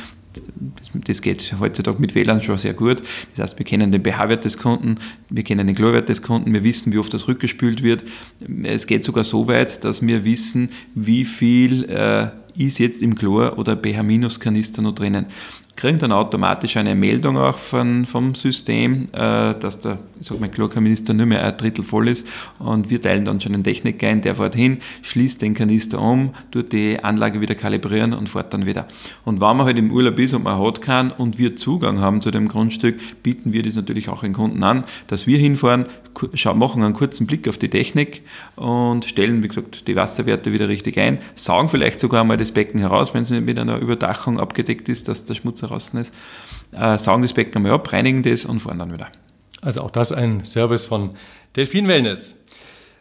das 1.05 1.23
geht 1.23 1.55
heutzutage 1.61 2.01
mit 2.01 2.15
WLAN 2.15 2.41
schon 2.41 2.57
sehr 2.57 2.75
gut. 2.75 3.03
Das 3.37 3.51
heißt, 3.51 3.59
wir 3.59 3.67
kennen 3.67 3.93
den 3.93 4.03
pH-Wert 4.03 4.45
des 4.45 4.59
Kunden, 4.59 4.97
wir 5.31 5.43
kennen 5.43 5.67
den 5.67 5.77
Chlorwert 5.77 6.09
des 6.09 6.23
Kunden, 6.23 6.53
wir 6.53 6.65
wissen, 6.65 6.93
wie 6.93 6.99
oft 6.99 7.13
das 7.13 7.29
rückgespült 7.29 7.83
wird. 7.83 8.05
Es 8.65 8.87
geht 8.87 9.05
sogar 9.05 9.25
so 9.25 9.47
weit, 9.47 9.85
dass 9.85 10.07
wir 10.07 10.25
wissen, 10.25 10.71
wie 10.95 11.25
viel 11.25 11.85
äh, 11.85 12.29
ist 12.57 12.79
jetzt 12.79 13.03
im 13.03 13.15
Chlor- 13.15 13.59
oder 13.59 13.77
pH-Kanister 13.77 14.83
noch 14.83 14.95
drinnen 14.95 15.27
kriegen 15.79 15.99
dann 15.99 16.11
automatisch 16.11 16.77
eine 16.77 16.97
Meldung 16.97 17.39
auch 17.39 17.57
von, 17.57 18.05
vom 18.05 18.35
System, 18.35 19.07
äh, 19.13 19.55
dass 19.55 19.79
der 19.79 20.01
ich 20.21 20.27
sag 20.27 20.41
mal, 20.41 20.49
Chlorkanister 20.49 21.15
nur 21.15 21.27
mehr 21.27 21.45
ein 21.45 21.57
Drittel 21.57 21.85
voll 21.85 22.09
ist 22.09 22.27
und 22.59 22.91
wir 22.91 23.01
teilen 23.01 23.25
dann 23.25 23.41
schon 23.41 23.55
einen 23.55 23.63
Techniker 23.63 24.09
ein, 24.09 24.21
der 24.21 24.35
fährt 24.35 24.57
hin, 24.57 24.79
schließt 25.03 25.41
den 25.41 25.55
Kanister 25.55 26.01
um, 26.01 26.33
tut 26.51 26.73
die 26.73 26.99
Anlage 27.03 27.41
wieder 27.41 27.55
kalibrieren 27.55 28.13
und 28.13 28.29
fährt 28.29 28.53
dann 28.53 28.67
wieder. 28.67 28.89
Und 29.25 29.41
wenn 29.41 29.57
man 29.57 29.67
halt 29.67 29.79
im 29.79 29.93
Urlaub 29.93 30.19
ist 30.19 30.35
und 30.35 30.43
man 30.43 30.59
hat 30.59 30.83
keinen 30.83 31.13
und 31.13 31.39
wir 31.39 31.55
Zugang 31.55 32.01
haben 32.01 32.21
zu 32.21 32.31
dem 32.31 32.49
Grundstück, 32.49 33.23
bieten 33.23 33.53
wir 33.53 33.63
das 33.63 33.77
natürlich 33.77 34.09
auch 34.09 34.23
den 34.23 34.33
Kunden 34.33 34.63
an, 34.65 34.85
dass 35.07 35.27
wir 35.27 35.39
hinfahren, 35.39 35.87
machen 36.55 36.83
einen 36.83 36.95
kurzen 36.95 37.29
Blick 37.29 37.49
auf 37.49 37.59
die 37.59 37.71
Technik 37.71 38.23
und 38.57 39.05
stellen, 39.05 39.43
wie 39.45 39.49
gesagt, 39.49 39.87
die 39.87 39.95
Wasserwerte 39.95 40.53
wieder 40.53 40.69
richtig 40.69 40.99
ein, 40.99 41.19
saugen 41.37 41.69
vielleicht 41.69 42.01
sogar 42.01 42.25
mal 42.25 42.37
das 42.37 42.51
Becken 42.51 42.81
heraus, 42.81 43.15
wenn 43.15 43.23
es 43.23 43.31
mit 43.31 43.57
einer 43.59 43.79
Überdachung 43.79 44.41
abgedeckt 44.41 44.89
ist, 44.89 45.07
dass 45.07 45.25
der 45.25 45.35
Schmutz 45.35 45.63
draußen 45.69 45.99
ist, 46.01 46.15
äh, 46.73 46.99
saugen 46.99 47.23
das 47.23 47.33
Becken 47.33 47.57
einmal 47.57 47.73
ab, 47.73 47.93
reinigen 47.93 48.23
das 48.23 48.45
und 48.45 48.61
fahren 48.61 48.79
dann 48.79 48.93
wieder. 48.93 49.09
Also 49.63 49.83
auch 49.83 49.91
das 49.91 50.13
ein 50.13 50.45
Service 50.45 50.87
von 50.87 51.11
Delfin 51.57 51.89
Wellness. 51.89 52.37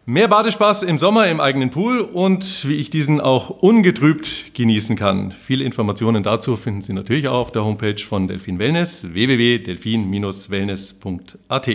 Mehr 0.09 0.29
Badespaß 0.29 0.83
im 0.83 0.97
Sommer 0.97 1.27
im 1.27 1.41
eigenen 1.41 1.69
Pool 1.69 1.99
und 1.99 2.65
wie 2.65 2.75
ich 2.75 2.89
diesen 2.89 3.19
auch 3.19 3.49
ungetrübt 3.49 4.53
genießen 4.53 4.95
kann. 4.95 5.33
Viele 5.37 5.65
Informationen 5.65 6.23
dazu 6.23 6.55
finden 6.55 6.81
Sie 6.81 6.93
natürlich 6.93 7.27
auch 7.27 7.41
auf 7.41 7.51
der 7.51 7.65
Homepage 7.65 8.01
von 8.01 8.29
Delfin 8.29 8.57
Wellness 8.57 9.11
www.delfin-wellness.at. 9.11 11.69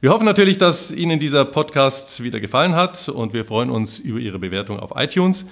Wir 0.00 0.10
hoffen 0.10 0.24
natürlich, 0.24 0.58
dass 0.58 0.92
Ihnen 0.92 1.18
dieser 1.18 1.44
Podcast 1.44 2.22
wieder 2.22 2.38
gefallen 2.38 2.76
hat 2.76 3.08
und 3.08 3.34
wir 3.34 3.44
freuen 3.44 3.68
uns 3.68 3.98
über 3.98 4.20
Ihre 4.20 4.38
Bewertung 4.38 4.78
auf 4.78 4.92
iTunes. 4.94 5.44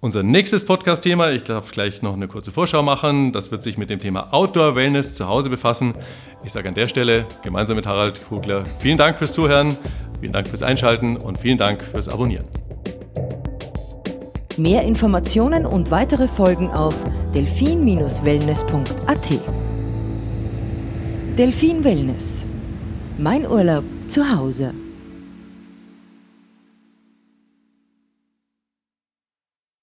Unser 0.00 0.22
nächstes 0.22 0.66
Podcast-Thema, 0.66 1.30
ich 1.30 1.44
darf 1.44 1.72
gleich 1.72 2.02
noch 2.02 2.12
eine 2.12 2.28
kurze 2.28 2.50
Vorschau 2.50 2.82
machen, 2.82 3.32
das 3.32 3.50
wird 3.50 3.62
sich 3.62 3.78
mit 3.78 3.88
dem 3.88 3.98
Thema 3.98 4.30
Outdoor 4.32 4.76
Wellness 4.76 5.14
zu 5.14 5.26
Hause 5.26 5.48
befassen. 5.48 5.94
Ich 6.44 6.52
sage 6.52 6.68
an 6.68 6.74
der 6.74 6.84
Stelle 6.86 7.24
gemeinsam 7.42 7.76
mit 7.76 7.86
Harald 7.86 8.20
Kugler 8.28 8.64
vielen 8.78 8.98
Dank 8.98 9.16
fürs 9.16 9.32
Zuhören, 9.32 9.74
vielen 10.20 10.34
Dank 10.34 10.48
fürs 10.48 10.62
Einschalten 10.62 11.16
und 11.16 11.38
vielen 11.38 11.56
Dank 11.56 11.82
fürs 11.82 12.10
Abonnieren. 12.10 12.44
Mehr 14.58 14.82
Informationen 14.82 15.64
und 15.64 15.90
weitere 15.90 16.28
Folgen 16.28 16.70
auf 16.70 16.94
delfin-wellness.at. 17.34 19.40
Delfin 21.38 21.84
Wellness. 21.84 22.44
Mein 23.16 23.46
Urlaub 23.46 23.84
zu 24.08 24.30
Hause. 24.30 24.74